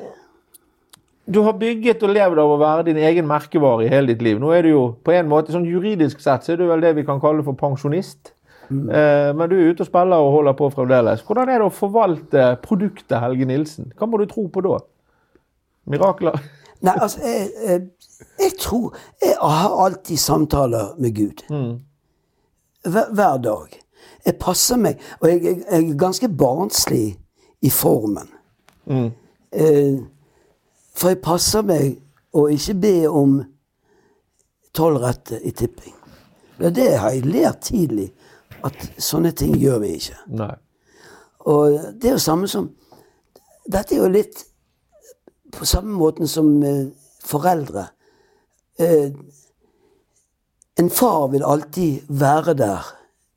du 1.30 1.42
har 1.46 1.54
bygget 1.62 2.04
og 2.04 2.14
levd 2.16 2.42
av 2.42 2.52
å 2.52 2.58
være 2.60 2.88
din 2.90 2.98
egen 2.98 3.28
merkevare 3.30 3.86
i 3.86 3.92
hele 3.92 4.14
ditt 4.14 4.24
liv. 4.26 4.40
Nå 4.42 4.50
er 4.56 4.66
du 4.66 4.72
jo 4.72 4.84
på 5.06 5.14
en 5.14 5.30
måte, 5.30 5.54
sånn 5.54 5.68
Juridisk 5.70 6.22
sett 6.24 6.46
så 6.46 6.56
er 6.56 6.62
du 6.62 6.68
vel 6.70 6.82
det 6.84 6.96
vi 6.98 7.06
kan 7.08 7.22
kalle 7.22 7.46
for 7.46 7.58
pensjonist. 7.60 8.34
Eh, 8.70 9.30
men 9.34 9.50
du 9.50 9.56
er 9.58 9.72
ute 9.72 9.86
og 9.86 9.90
spiller 9.90 10.22
og 10.22 10.34
holder 10.38 10.58
på 10.58 10.70
fremdeles. 10.74 11.22
Hvordan 11.26 11.50
er 11.50 11.62
det 11.62 11.68
å 11.70 11.74
forvalte 11.74 12.48
produktet 12.66 13.18
Helge 13.22 13.48
Nilsen? 13.50 13.92
Hva 13.98 14.10
må 14.10 14.22
du 14.22 14.28
tro 14.30 14.46
på 14.54 14.64
da? 14.66 14.78
Mirakler? 15.90 16.38
Nei, 16.86 16.94
altså, 16.96 17.20
jeg, 17.26 17.50
jeg, 17.68 17.80
jeg 18.40 18.54
tror 18.62 18.94
Jeg 19.20 19.34
har 19.42 19.74
alltid 19.86 20.22
samtaler 20.22 20.94
med 21.02 21.16
Gud. 21.18 21.44
Hver, 22.88 23.10
hver 23.12 23.42
dag. 23.44 23.74
Jeg 24.26 24.38
passer 24.40 24.80
meg 24.80 25.02
Og 25.20 25.26
jeg, 25.28 25.42
jeg, 25.44 25.64
er 25.76 25.98
ganske 26.00 26.30
barnslig 26.40 27.18
i 27.62 27.72
formen. 27.74 28.30
Eh, 28.88 29.98
for 31.00 31.14
jeg 31.14 31.22
passer 31.24 31.64
meg 31.64 31.96
å 32.36 32.50
ikke 32.52 32.76
be 32.82 32.96
om 33.08 33.40
tolv 34.76 35.02
rette 35.04 35.40
i 35.48 35.54
tipping. 35.56 35.96
Det, 36.60 36.74
det 36.76 36.90
har 37.00 37.16
jeg 37.16 37.30
lært 37.30 37.62
tidlig, 37.70 38.10
at 38.68 38.76
sånne 39.00 39.32
ting 39.32 39.56
gjør 39.56 39.80
vi 39.86 39.94
ikke. 39.96 40.18
Nei. 40.36 40.52
Og 41.48 41.80
det 41.96 42.12
er 42.12 42.18
jo 42.18 42.22
samme 42.24 42.50
som 42.52 42.74
Dette 43.70 43.94
er 43.94 44.00
jo 44.02 44.10
litt 44.10 44.40
på 45.54 45.66
samme 45.70 45.94
måten 45.94 46.28
som 46.28 46.48
eh, 46.66 46.88
foreldre. 47.22 47.84
Eh, 48.82 49.12
en 50.82 50.90
far 50.90 51.28
vil 51.30 51.46
alltid 51.46 52.10
være 52.10 52.56
der 52.58 52.88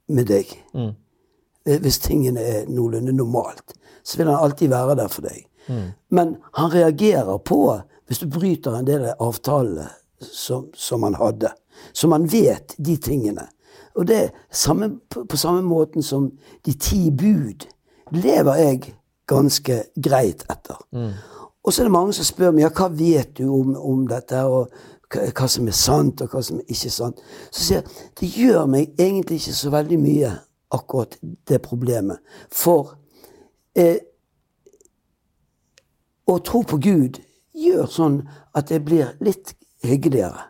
med 0.09 0.31
deg. 0.31 0.55
Mm. 0.73 0.95
Hvis 1.85 2.01
tingene 2.01 2.41
er 2.41 2.71
noenlunde 2.71 3.13
normalt, 3.13 3.77
så 4.03 4.19
vil 4.19 4.33
han 4.33 4.41
alltid 4.41 4.73
være 4.73 4.97
der 5.03 5.13
for 5.13 5.29
deg. 5.29 5.45
Men 6.11 6.37
han 6.59 6.73
reagerer 6.73 7.39
på 7.39 7.81
hvis 8.07 8.19
du 8.19 8.29
bryter 8.29 8.77
en 8.77 8.87
del 8.87 9.05
av 9.09 9.21
avtalene 9.29 9.89
som, 10.21 10.67
som 10.75 11.03
han 11.03 11.15
hadde. 11.15 11.53
Så 11.93 12.09
man 12.09 12.27
vet 12.33 12.75
de 12.79 12.97
tingene. 12.97 13.47
Og 13.95 14.07
det 14.09 14.31
samme, 14.51 14.91
på, 15.09 15.37
samme 15.37 15.63
måten 15.63 16.03
som 16.03 16.31
de 16.67 16.73
ti 16.73 17.11
bud 17.11 17.67
lever 18.13 18.61
jeg 18.61 18.95
ganske 19.29 19.83
greit 19.97 20.45
etter. 20.51 20.81
Og 21.63 21.73
så 21.73 21.83
er 21.83 21.89
det 21.89 21.95
mange 21.95 22.13
som 22.13 22.27
spør 22.27 22.55
meg 22.55 22.67
ja, 22.67 22.73
hva 22.75 22.89
vet 22.93 23.37
du 23.39 23.47
om, 23.53 23.75
om 23.77 24.07
dette, 24.11 24.41
og 24.45 24.73
hva 25.13 25.49
som 25.49 25.69
er 25.69 25.77
sant, 25.77 26.23
og 26.25 26.33
hva 26.33 26.43
som 26.45 26.61
er 26.61 26.73
ikke 26.73 26.91
sant. 26.93 27.21
Så 27.51 27.67
sier 27.67 27.83
jeg 27.83 28.09
det 28.21 28.31
gjør 28.37 28.67
meg 28.71 28.97
egentlig 29.01 29.41
ikke 29.41 29.59
så 29.59 29.73
veldig 29.73 30.01
mye, 30.01 30.33
akkurat 30.73 31.19
det 31.49 31.61
problemet. 31.63 32.23
For 32.49 32.95
eh, 33.77 34.01
å 36.27 36.39
tro 36.45 36.63
på 36.67 36.79
Gud 36.83 37.21
gjør 37.53 37.89
sånn 37.91 38.21
at 38.57 38.71
jeg 38.73 38.85
blir 38.87 39.15
litt 39.25 39.55
hyggeligere. 39.85 40.49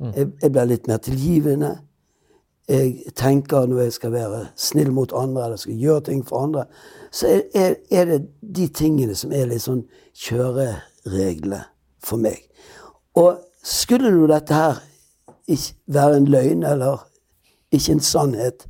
Jeg, 0.00 0.32
jeg 0.42 0.52
blir 0.52 0.70
litt 0.70 0.88
mer 0.88 1.00
tilgivende. 1.04 1.72
Jeg 2.68 3.12
tenker 3.14 3.68
når 3.70 3.84
jeg 3.84 3.94
skal 3.96 4.12
være 4.12 4.40
snill 4.58 4.90
mot 4.94 5.12
andre 5.14 5.44
eller 5.46 5.60
skal 5.60 5.78
gjøre 5.78 6.06
ting 6.08 6.24
for 6.26 6.42
andre, 6.48 6.66
så 7.14 7.30
er, 7.30 7.44
er, 7.54 7.76
er 7.90 8.08
det 8.10 8.20
de 8.40 8.66
tingene 8.74 9.14
som 9.14 9.32
er 9.32 9.46
litt 9.50 9.62
sånn 9.62 9.84
kjørereglene 10.26 11.62
for 12.02 12.20
meg. 12.20 12.42
Og 13.16 13.38
skulle 13.66 14.10
nå 14.10 14.26
dette 14.30 14.56
her 14.56 14.82
ikke 15.46 15.94
være 15.94 16.18
en 16.18 16.30
løgn 16.30 16.66
eller 16.66 17.06
ikke 17.74 17.96
en 17.96 18.02
sannhet, 18.02 18.66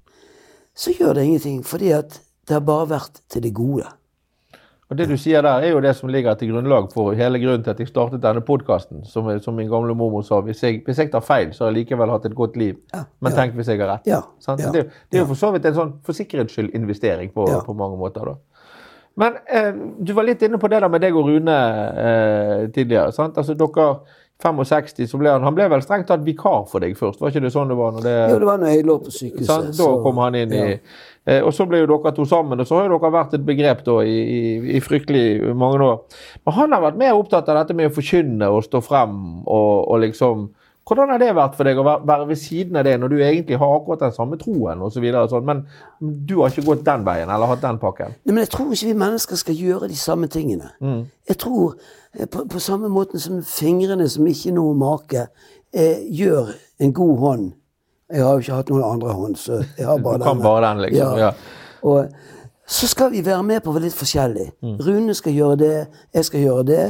så 0.76 0.92
gjør 0.92 1.16
det 1.16 1.24
ingenting, 1.24 1.62
fordi 1.64 1.94
at 1.96 2.20
det 2.48 2.58
har 2.58 2.66
bare 2.68 2.90
vært 2.90 3.22
til 3.32 3.42
det 3.46 3.54
gode. 3.56 3.88
Og 4.90 4.96
Det 4.96 5.08
du 5.10 5.16
sier 5.18 5.42
der, 5.42 5.64
er 5.66 5.72
jo 5.72 5.80
det 5.82 5.96
som 5.98 6.08
ligger 6.08 6.34
til 6.38 6.52
grunnlag 6.52 6.92
for 6.92 7.10
hele 7.18 7.40
grunnen 7.42 7.64
til 7.66 7.72
at 7.72 7.80
jeg 7.82 7.88
startet 7.90 8.20
denne 8.22 8.40
podkasten. 8.46 9.00
Som, 9.04 9.26
som 9.42 9.56
min 9.58 9.66
gamle 9.70 9.94
mormor 9.98 10.22
sa, 10.22 10.38
hvis 10.46 10.62
jeg, 10.62 10.82
hvis 10.86 11.00
jeg 11.02 11.10
tar 11.10 11.24
feil, 11.26 11.50
så 11.52 11.64
har 11.64 11.72
jeg 11.72 11.80
likevel 11.80 12.12
hatt 12.14 12.28
et 12.30 12.36
godt 12.38 12.54
liv. 12.56 12.76
Men 12.94 13.32
ja. 13.32 13.36
tenk 13.40 13.56
hvis 13.58 13.66
jeg 13.72 13.80
har 13.82 13.90
rett. 13.96 14.06
Ja, 14.06 14.20
Sant? 14.38 14.62
ja, 14.62 14.70
det, 14.70 14.84
det 15.10 15.18
er 15.18 15.24
jo 15.24 15.30
for 15.32 15.40
så 15.40 15.50
vidt 15.56 15.66
en 15.66 15.74
sånn 15.74 15.90
for 16.06 16.14
sikkerhets 16.14 16.54
skyld-investering 16.54 17.32
på, 17.34 17.48
Ja. 17.50 17.58
på 17.66 17.74
mange 17.74 17.98
måter. 17.98 18.30
da. 18.30 18.36
Men 19.18 19.40
eh, 19.50 19.72
du 20.06 20.12
var 20.14 20.26
litt 20.28 20.42
inne 20.46 20.58
på 20.60 20.68
det 20.70 20.78
der 20.84 20.92
med 20.92 21.00
deg 21.02 21.16
og 21.16 21.26
Rune 21.32 21.58
eh, 22.06 22.66
tidligere. 22.70 23.10
sant? 23.16 23.38
Altså 23.42 23.54
dere 23.58 23.88
65, 24.42 25.06
så 25.08 25.18
ble 25.18 25.30
han 25.32 25.42
Han 25.46 25.54
ble 25.56 25.66
vel 25.72 25.82
strengt 25.82 26.06
tatt 26.10 26.20
vikar 26.26 26.66
for 26.68 26.84
deg 26.84 26.96
først, 26.98 27.20
var 27.22 27.30
ikke 27.32 27.40
det 27.46 27.52
sånn 27.54 27.70
det 27.72 27.76
var? 27.78 27.94
når 27.96 28.02
det... 28.04 28.16
Jo, 28.32 28.38
det 28.42 28.48
var 28.50 28.58
når 28.60 28.74
jeg 28.74 28.84
lå 28.86 28.96
på 29.06 29.12
sykehuset. 29.14 29.46
Sant? 29.48 29.70
Da 29.72 29.84
så- 29.86 30.02
kom 30.04 30.18
han 30.20 30.34
inn 30.42 30.52
i 30.52 30.64
eh, 31.26 31.40
Og 31.40 31.52
så 31.56 31.66
ble 31.66 31.80
jo 31.80 31.86
dere 31.90 32.12
to 32.14 32.26
sammen, 32.28 32.60
og 32.60 32.66
så 32.68 32.76
har 32.80 32.88
jo 32.90 32.98
dere 32.98 33.12
vært 33.16 33.34
et 33.38 33.46
begrep 33.48 33.80
da 33.86 33.96
i, 34.04 34.18
i, 34.36 34.42
i 34.76 34.80
fryktelig 34.84 35.54
mange 35.56 35.80
år. 35.88 36.20
Men 36.44 36.54
han 36.58 36.72
har 36.76 36.84
vært 36.84 37.00
mer 37.00 37.16
opptatt 37.16 37.48
av 37.48 37.62
dette 37.62 37.74
med 37.74 37.88
å 37.90 37.94
forkynne 37.96 38.50
og 38.52 38.64
stå 38.68 38.82
frem 38.84 39.16
og, 39.46 39.72
og 39.88 40.00
liksom 40.04 40.50
Hvordan 40.86 41.10
har 41.10 41.18
det 41.18 41.32
vært 41.34 41.56
for 41.58 41.66
deg 41.66 41.78
å 41.82 41.84
være, 41.84 42.28
ved 42.28 42.38
siden 42.38 42.76
av 42.78 42.84
det, 42.86 42.92
når 43.02 43.10
du 43.10 43.16
egentlig 43.18 43.56
har 43.58 43.72
akkurat 43.74 44.04
den 44.04 44.12
samme 44.14 44.36
troen 44.38 44.84
osv., 44.86 44.94
så 44.94 45.02
videre, 45.02 45.26
sånn, 45.32 45.44
men 45.48 45.64
du 45.98 46.36
har 46.38 46.52
ikke 46.52 46.62
gått 46.68 46.84
den 46.86 47.02
veien 47.08 47.32
eller 47.32 47.50
hatt 47.50 47.64
den 47.64 47.80
pakken? 47.82 48.14
Nei, 48.22 48.36
men 48.36 48.44
jeg 48.44 48.52
tror 48.54 48.70
ikke 48.70 48.92
vi 48.92 48.94
mennesker 49.00 49.40
skal 49.40 49.58
gjøre 49.58 49.88
de 49.90 49.98
samme 49.98 50.28
tingene. 50.30 50.70
Jeg 51.26 51.40
tror 51.42 51.74
eh, 52.14 52.28
på, 52.30 52.44
på 52.52 52.62
samme 52.62 52.88
måten 52.92 53.18
som 53.18 53.42
fingrene 53.42 54.06
som 54.12 54.30
ikke 54.30 54.54
noe 54.54 54.78
make, 54.78 55.26
eh, 55.74 56.06
gjør 56.06 56.54
en 56.78 56.94
god 57.00 57.18
hånd. 57.24 57.50
Jeg 58.14 58.22
har 58.22 58.38
jo 58.38 58.46
ikke 58.46 58.60
hatt 58.60 58.70
noen 58.70 58.86
andre 58.86 59.18
hånd, 59.18 59.36
så 59.42 59.60
jeg 59.74 59.90
har 59.90 59.98
bare 59.98 60.22
Du 60.22 60.28
kan 60.28 60.36
denne. 60.38 60.46
bare 60.46 60.64
den, 60.68 60.84
liksom. 60.86 61.18
Ja. 61.18 61.32
Og 61.82 62.06
så 62.66 62.86
skal 62.86 63.10
vi 63.10 63.26
være 63.26 63.42
med 63.42 63.62
på 63.66 63.74
litt 63.82 63.94
forskjellig. 63.94 64.52
Rune 64.86 65.14
skal 65.18 65.34
gjøre 65.34 65.56
det, 65.66 65.76
jeg 66.14 66.24
skal 66.30 66.40
gjøre 66.46 66.64
det, 66.70 66.86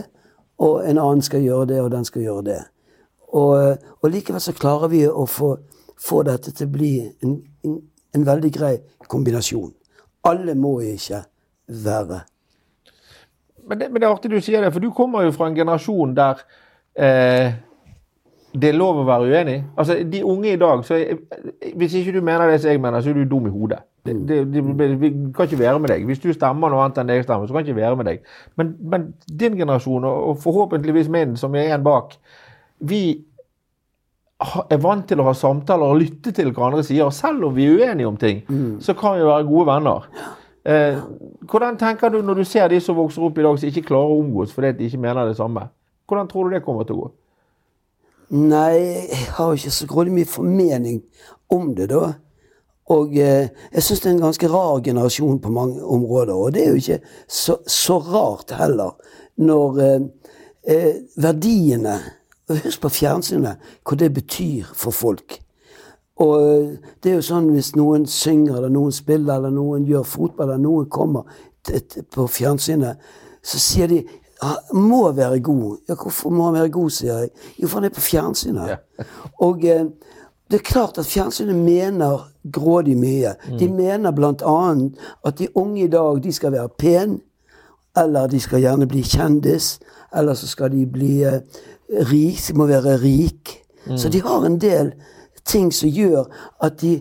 og 0.61 0.85
en 0.85 0.99
annen 1.01 1.25
skal 1.25 1.41
gjøre 1.41 1.67
det, 1.73 1.81
og 1.81 1.91
den 1.97 2.05
skal 2.05 2.23
gjøre 2.29 2.45
det. 2.53 2.63
Og, 3.35 3.83
og 4.03 4.11
likevel 4.11 4.41
så 4.41 4.55
klarer 4.57 4.93
vi 4.93 5.03
å 5.09 5.27
få, 5.27 5.57
få 5.99 6.23
dette 6.27 6.53
til 6.55 6.69
å 6.69 6.75
bli 6.77 6.93
en, 7.03 7.37
en, 7.67 7.81
en 8.15 8.27
veldig 8.27 8.53
grei 8.55 8.75
kombinasjon. 9.11 9.73
Alle 10.27 10.55
må 10.59 10.79
ikke 10.87 11.23
være 11.67 12.23
Men 13.67 13.79
det, 13.81 13.91
men 13.91 14.01
det 14.01 14.07
er 14.07 14.13
artig 14.13 14.31
du 14.31 14.41
sier 14.41 14.63
det, 14.63 14.73
for 14.73 14.83
du 14.83 14.93
kommer 14.95 15.25
jo 15.27 15.33
fra 15.35 15.49
en 15.51 15.57
generasjon 15.57 16.15
der 16.15 16.43
eh, 16.95 17.55
det 18.61 18.71
er 18.71 18.79
lov 18.79 19.03
å 19.03 19.07
være 19.07 19.27
uenig. 19.29 19.57
Altså, 19.77 19.99
De 20.05 20.23
unge 20.25 20.53
i 20.55 20.61
dag 20.61 20.85
så 20.87 20.97
er, 20.97 21.19
Hvis 21.77 21.95
ikke 21.99 22.15
du 22.17 22.23
mener 22.25 22.49
det 22.51 22.61
som 22.63 22.71
jeg 22.71 22.81
mener, 22.81 23.01
så 23.01 23.11
er 23.11 23.19
du 23.19 23.29
dum 23.29 23.47
i 23.47 23.53
hodet. 23.53 23.83
Det, 24.07 24.15
det, 24.29 24.39
det, 24.55 24.89
vi 25.01 25.11
kan 25.35 25.49
ikke 25.49 25.59
være 25.59 25.79
med 25.83 25.91
deg. 25.91 26.05
Hvis 26.07 26.23
du 26.23 26.31
stemmer 26.33 26.71
noe 26.71 26.85
annet 26.85 27.01
enn 27.03 27.11
det 27.11 27.19
jeg 27.19 27.27
stemmer, 27.27 27.47
så 27.47 27.55
kan 27.55 27.65
jeg 27.65 27.75
ikke 27.75 27.81
være 27.81 27.99
med 27.99 28.09
deg. 28.09 28.21
Men, 28.57 28.75
men 28.81 29.07
din 29.27 29.59
generasjon, 29.59 30.07
og, 30.07 30.37
forhåpentligvis 30.45 31.11
min, 31.13 31.35
som 31.37 31.55
er 31.59 31.75
en 31.75 31.85
bak, 31.85 32.15
vi 32.79 33.03
er 34.71 34.81
vant 34.83 35.07
til 35.09 35.21
å 35.21 35.29
ha 35.31 35.35
samtaler 35.37 35.95
og 35.95 36.01
lytte 36.03 36.33
til 36.37 36.51
hva 36.53 36.69
andre 36.69 36.85
sier. 36.85 37.09
Selv 37.15 37.49
om 37.49 37.55
vi 37.57 37.69
er 37.69 37.79
uenige 37.79 38.09
om 38.09 38.19
ting, 38.21 38.43
så 38.85 38.95
kan 38.99 39.17
vi 39.17 39.25
være 39.25 39.47
gode 39.49 39.67
venner. 39.71 40.09
Eh, 40.67 40.99
hvordan 41.47 41.79
tenker 41.79 42.11
du 42.11 42.23
når 42.23 42.41
du 42.41 42.45
ser 42.45 42.69
de 42.69 42.81
som 42.83 42.97
vokser 42.99 43.23
opp 43.23 43.39
i 43.39 43.45
dag 43.47 43.59
som 43.59 43.69
ikke 43.69 43.87
klarer 43.87 44.11
å 44.11 44.19
omgås 44.19 44.51
fordi 44.51 44.73
de 44.75 44.89
ikke 44.89 44.99
mener 44.99 45.29
det 45.29 45.37
samme? 45.39 45.69
Hvordan 46.11 46.29
tror 46.29 46.49
du 46.49 46.57
det 46.57 46.65
kommer 46.65 46.85
til 46.85 46.97
å 46.97 47.05
gå? 47.05 47.11
Nei, 48.35 49.07
jeg 49.07 49.29
har 49.37 49.55
ikke 49.55 49.71
så 49.71 49.87
grådig 49.87 50.17
mye 50.17 50.27
formening 50.27 50.97
om 51.55 51.69
det, 51.79 51.87
da. 51.93 52.17
Og 52.91 53.15
eh, 53.19 53.47
jeg 53.73 53.83
syns 53.83 54.03
det 54.03 54.11
er 54.11 54.15
en 54.17 54.25
ganske 54.27 54.51
rar 54.51 54.83
generasjon 54.83 55.39
på 55.43 55.53
mange 55.55 55.83
områder. 55.83 56.35
Og 56.35 56.53
det 56.55 56.65
er 56.65 56.75
jo 56.75 56.83
ikke 56.83 56.99
så, 57.31 57.59
så 57.67 58.01
rart 58.03 58.55
heller, 58.59 58.95
når 59.39 59.81
eh, 59.85 60.07
eh, 60.75 60.93
verdiene 61.23 61.97
Husk 62.47 62.81
på 62.81 62.93
fjernsynet, 62.95 63.63
hva 63.83 63.99
det 63.99 64.13
betyr 64.15 64.69
for 64.75 64.95
folk. 64.95 65.41
Og 66.23 66.35
eh, 66.43 66.69
det 67.03 67.11
er 67.11 67.19
jo 67.19 67.27
sånn 67.27 67.51
hvis 67.53 67.75
noen 67.77 68.07
synger, 68.09 68.61
eller 68.61 68.73
noen 68.73 68.95
spiller, 68.95 69.41
eller 69.41 69.55
noen 69.55 69.87
gjør 69.89 70.07
fotball, 70.07 70.53
eller 70.53 70.63
noen 70.63 70.87
kommer 70.93 71.27
på 71.67 72.29
fjernsynet, 72.31 73.03
så 73.43 73.59
sier 73.59 73.91
de 73.91 74.05
han 74.43 74.83
må 74.85 75.13
være 75.17 75.41
god. 75.41 75.79
Ja, 75.89 75.95
hvorfor 75.97 76.31
må 76.31 76.45
han 76.51 76.59
være 76.59 76.71
god, 76.71 76.91
sier 76.93 77.23
jeg. 77.23 77.31
Jo, 77.57 77.69
for 77.69 77.81
han 77.81 77.89
er 77.89 77.95
på 77.97 78.05
fjernsynet. 78.05 78.83
Og 79.47 79.65
eh, 79.65 79.87
det 80.51 80.61
er 80.61 80.65
klart 80.65 80.99
at 80.99 81.09
fjernsynet 81.09 81.57
mener 81.57 82.29
grådig 82.53 82.97
mye. 83.01 83.33
De 83.59 83.69
mener 83.69 84.13
annet 84.47 84.99
at 85.25 85.39
de 85.39 85.49
unge 85.55 85.85
i 85.85 85.89
dag, 85.89 86.23
de 86.23 86.33
skal 86.33 86.53
være 86.53 86.69
pen, 86.79 87.21
eller 87.97 88.27
de 88.27 88.41
skal 88.41 88.61
gjerne 88.61 88.87
bli 88.87 89.03
kjendis, 89.03 89.79
eller 90.17 90.35
så 90.35 90.47
skal 90.47 90.71
de 90.71 90.87
bli 90.87 91.25
eh, 91.25 91.41
rik, 91.91 92.41
de 92.47 92.57
må 92.57 92.67
være 92.67 92.97
rik. 93.03 93.63
Så 93.97 94.09
de 94.11 94.21
har 94.23 94.45
en 94.47 94.59
del 94.61 94.93
ting 95.47 95.71
som 95.75 95.89
gjør 95.89 96.27
at 96.65 96.81
de, 96.81 96.99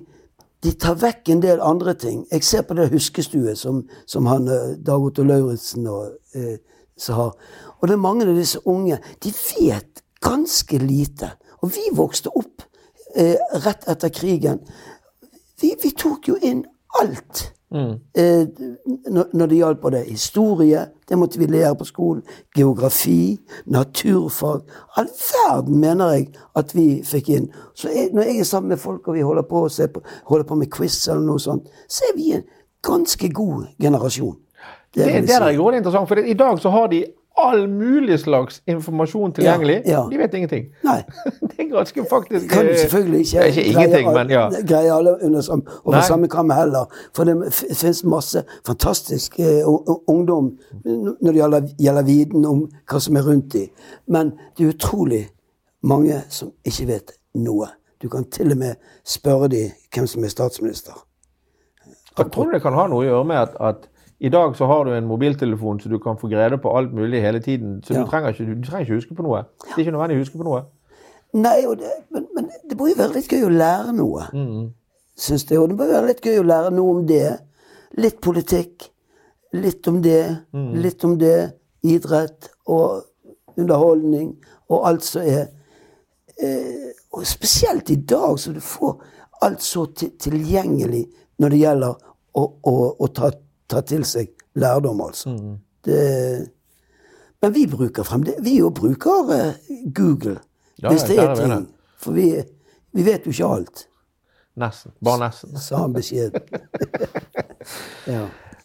de 0.63 0.74
tar 0.78 1.00
vekk 1.02 1.32
en 1.34 1.41
del 1.41 1.62
andre 1.63 1.95
ting. 1.98 2.26
Jeg 2.32 2.45
ser 2.45 2.65
på 2.67 2.78
det 2.78 2.91
huskestuet 2.91 3.58
som, 3.58 3.84
som 4.06 4.30
han 4.30 4.48
eh, 4.48 4.76
Dag 4.86 5.02
Otto 5.02 5.26
Lauritzen 5.26 5.88
eh, 5.88 6.60
har. 7.10 7.34
Og 7.80 7.88
det 7.88 7.95
er 7.95 8.04
mange 8.04 8.28
av 8.28 8.38
disse 8.38 8.62
unge. 8.69 9.00
De 9.24 9.34
vet 9.34 10.04
ganske 10.26 10.78
lite. 10.82 11.32
Og 11.62 11.74
vi 11.74 11.89
vokste 11.98 12.34
opp 12.38 12.65
eh, 13.15 13.38
rett 13.65 13.89
etter 13.89 14.13
krigen. 14.13 14.62
Vi, 15.62 15.74
vi 15.82 15.93
tok 15.98 16.30
jo 16.30 16.38
inn 16.41 16.63
alt. 17.02 17.48
Eh, 17.75 18.47
når, 19.11 19.45
det 19.45 19.57
gjaldt 19.57 19.81
både 19.81 20.03
historie, 20.07 20.85
det 21.09 21.17
måtte 21.19 21.39
vi 21.39 21.47
lære 21.49 21.75
på 21.75 21.88
skolen, 21.88 22.21
geografi, 22.55 23.38
naturfag 23.65 24.61
All 24.95 25.09
verden 25.09 25.79
mener 25.79 26.13
jeg 26.13 26.29
at 26.55 26.71
vi 26.75 27.01
fikk 27.03 27.29
inn. 27.35 27.49
Så 27.75 27.91
jeg, 27.91 28.13
når 28.13 28.29
jeg 28.29 28.39
er 28.39 28.47
sammen 28.47 28.69
med 28.69 28.79
folk 28.79 29.07
og 29.07 29.17
vi 29.17 29.25
holder 29.27 29.43
på, 29.49 29.67
på, 29.93 30.05
holder 30.31 30.47
på 30.47 30.55
med 30.55 30.71
quiz 30.71 31.07
eller 31.07 31.25
noe 31.27 31.41
sånt, 31.41 31.67
så 31.88 32.07
er 32.09 32.15
vi 32.15 32.31
en 32.38 32.47
ganske 32.85 33.29
god 33.33 33.67
generasjon. 33.81 34.38
Det, 34.95 35.05
det, 35.05 35.21
det, 35.27 35.29
si. 35.35 35.43
er 35.43 35.57
grådig 35.57 35.83
interessant, 35.83 36.07
for 36.07 36.19
i 36.23 36.33
dag 36.39 36.59
så 36.63 36.71
har 36.71 36.88
de 36.88 37.03
all 37.38 37.67
mulig 37.67 38.19
slags 38.19 38.62
informasjon 38.67 39.34
tilgjengelig. 39.36 39.82
Ja, 39.86 39.91
ja. 39.91 40.04
De 40.12 40.17
vet 40.17 40.34
ingenting. 40.34 40.65
Nei. 40.84 41.02
Det 41.41 41.58
er 41.65 41.69
ganske 41.71 42.06
faktisk 42.10 42.50
kan 42.50 42.65
du 42.65 42.71
eh, 42.71 42.78
selvfølgelig 42.80 43.19
ikke, 43.26 43.38
det 43.39 43.43
er 43.43 43.48
ikke 43.52 43.63
ingenting, 43.71 44.08
men 44.13 44.30
ja. 44.32 44.43
greie 44.67 44.91
alle 44.93 45.13
under 45.26 45.41
sam, 45.41 45.63
over 45.84 45.98
Nei. 45.98 46.04
samme 46.08 46.28
kam 46.32 46.50
heller. 46.56 46.86
For 47.15 47.24
det 47.28 47.36
finnes 47.54 48.04
masse 48.04 48.43
fantastisk 48.67 49.39
eh, 49.39 49.63
u- 49.67 49.84
u- 49.91 50.04
ungdom 50.08 50.52
når 50.86 51.32
det 51.32 51.36
gjelder, 51.41 51.67
gjelder 51.80 52.04
viten 52.08 52.45
om 52.45 52.65
hva 52.91 53.00
som 53.04 53.15
er 53.19 53.28
rundt 53.28 53.54
dem. 53.54 53.67
Men 54.08 54.32
det 54.58 54.65
er 54.67 54.74
utrolig 54.76 55.24
mange 55.84 56.21
som 56.30 56.52
ikke 56.65 56.88
vet 56.88 57.12
noe. 57.36 57.67
Du 58.02 58.10
kan 58.10 58.24
til 58.32 58.52
og 58.52 58.58
med 58.58 58.76
spørre 59.08 59.48
dem 59.52 59.71
hvem 59.95 60.08
som 60.08 60.24
er 60.24 60.32
statsminister. 60.32 60.93
Jeg 62.17 62.32
tror 62.32 62.52
det 62.52 62.62
kan 62.63 62.74
ha 62.78 62.88
noe 62.88 63.04
å 63.04 63.08
gjøre 63.10 63.28
med 63.28 63.38
at, 63.43 63.56
at 63.60 63.89
i 64.19 64.30
dag 64.30 64.56
så 64.56 64.65
har 64.69 64.84
du 64.88 64.93
en 64.95 65.08
mobiltelefon 65.10 65.80
så 65.80 65.89
du 65.91 65.97
kan 65.99 66.17
få 66.17 66.28
greie 66.32 66.58
på 66.62 66.71
alt 66.78 66.93
mulig 66.95 67.21
hele 67.21 67.39
tiden. 67.43 67.82
Så 67.84 67.93
Ja. 67.93 68.04
du, 68.04 68.10
trenger 68.10 68.30
ikke, 68.32 68.45
du 68.56 68.63
trenger 68.69 68.86
ikke 68.86 68.95
huske 69.01 69.15
på 69.15 69.23
noe. 69.23 69.41
Det 69.65 69.73
er 69.75 69.80
ikke 69.84 69.91
nødvendig 69.91 70.17
å 70.17 70.23
huske 70.23 70.38
på 70.39 70.43
noe. 70.47 70.62
Nei, 71.36 71.62
det, 71.75 71.91
men, 72.15 72.28
men 72.36 72.49
det 72.69 72.78
må 72.80 72.88
jo 72.88 72.95
være 72.97 73.13
litt 73.17 73.28
gøy 73.32 73.43
å 73.43 73.49
lære 73.51 73.91
noe. 73.97 74.28
Syns 75.17 75.43
jeg. 75.49 75.60
Og 75.60 75.69
det 75.69 75.78
må 75.78 75.88
være 75.89 76.08
litt 76.08 76.21
gøy 76.23 76.39
å 76.39 76.47
lære 76.47 76.71
noe 76.71 76.93
om 76.95 77.06
det. 77.08 77.39
Litt 77.99 78.21
politikk. 78.23 78.88
Litt 79.54 79.88
om 79.91 80.01
det. 80.01 80.21
Litt 80.54 81.04
om 81.04 81.17
det. 81.19 81.51
Idrett 81.84 82.49
og 82.71 83.04
underholdning 83.58 84.32
og 84.69 84.88
alt 84.88 85.04
som 85.06 85.21
er 85.21 85.45
eh, 86.41 86.89
Og 87.13 87.23
spesielt 87.28 87.89
i 87.93 87.95
dag, 87.95 88.39
så 88.39 88.51
du 88.51 88.60
får 88.60 88.95
alt 89.45 89.62
så 89.63 89.86
tilgjengelig 89.95 91.06
når 91.39 91.49
det 91.54 91.60
gjelder 91.60 91.93
å, 92.36 92.43
å, 92.63 92.73
å 92.99 93.08
ta, 93.15 93.30
ta 93.69 93.82
til 93.82 94.06
seg 94.08 94.34
lærdom, 94.56 95.01
altså. 95.01 95.34
Det, 95.86 96.01
men 97.41 97.54
vi 97.54 97.67
bruker 97.69 98.04
fremdeles 98.04 98.41
Vi 98.41 98.56
jo 98.58 98.71
bruker 98.73 99.34
eh, 99.36 99.73
Google 99.93 100.39
Ja, 100.82 100.89
hvis 100.89 101.04
det 101.06 101.19
er 101.19 101.36
ting. 101.36 101.51
Det. 101.51 101.67
For 102.01 102.12
vi, 102.17 102.32
vi 102.91 103.06
vet 103.06 103.28
jo 103.28 103.32
ikke 103.32 103.51
alt, 103.58 103.86
Nesten. 104.56 104.91
Bare 105.04 105.28
nesten. 105.28 105.58
sa 105.60 105.82
han 105.84 105.93
beskjeden. 105.93 106.41
ja. 108.15 108.21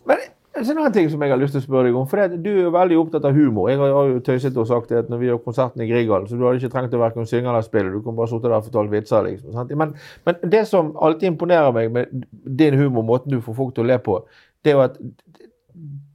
Men 0.06 0.20
det 0.54 0.60
er 0.60 0.70
en 0.74 0.80
annen 0.82 0.94
ting 0.94 1.08
som 1.10 1.22
jeg 1.22 1.32
har 1.32 1.38
lyst 1.40 1.54
til 1.56 1.62
å 1.62 1.64
spørre 1.64 1.88
deg 1.88 1.96
om. 1.98 2.06
for 2.10 2.34
Du 2.42 2.48
er 2.50 2.60
jo 2.64 2.70
veldig 2.74 2.98
opptatt 3.00 3.26
av 3.26 3.34
humor. 3.34 3.70
Jeg 3.70 3.80
har 3.80 4.10
jo 4.10 4.20
tøyset 4.26 4.58
og 4.58 4.68
sagt 4.70 4.92
at 4.94 5.10
når 5.10 5.18
vi 5.22 5.28
gjør 5.30 5.40
konserten 5.44 5.82
i 5.82 5.88
Grieghallen, 5.90 6.28
så 6.30 6.38
du 6.38 6.44
hadde 6.46 6.60
ikke 6.60 6.72
trengt 6.74 6.94
å 6.94 7.00
hverken 7.02 7.26
synge 7.26 7.50
eller 7.50 7.66
spille. 7.66 7.90
Du 7.90 8.04
kunne 8.04 8.18
bare 8.18 8.30
sittet 8.30 8.50
der 8.50 8.56
og 8.58 8.68
fortalt 8.68 8.92
vitser. 8.92 9.26
liksom. 9.26 9.52
Sant? 9.56 9.74
Men, 9.82 9.96
men 10.26 10.40
det 10.54 10.62
som 10.70 10.92
alltid 10.94 11.32
imponerer 11.32 11.74
meg 11.74 11.90
med 11.94 12.26
din 12.62 12.78
humor, 12.78 13.06
måten 13.06 13.34
du 13.34 13.40
får 13.42 13.58
folk 13.58 13.74
til 13.74 13.86
å 13.86 13.90
le 13.90 13.98
på, 14.04 14.18
det 14.64 14.72
er 14.72 14.76
jo 14.76 14.84
at 14.84 14.98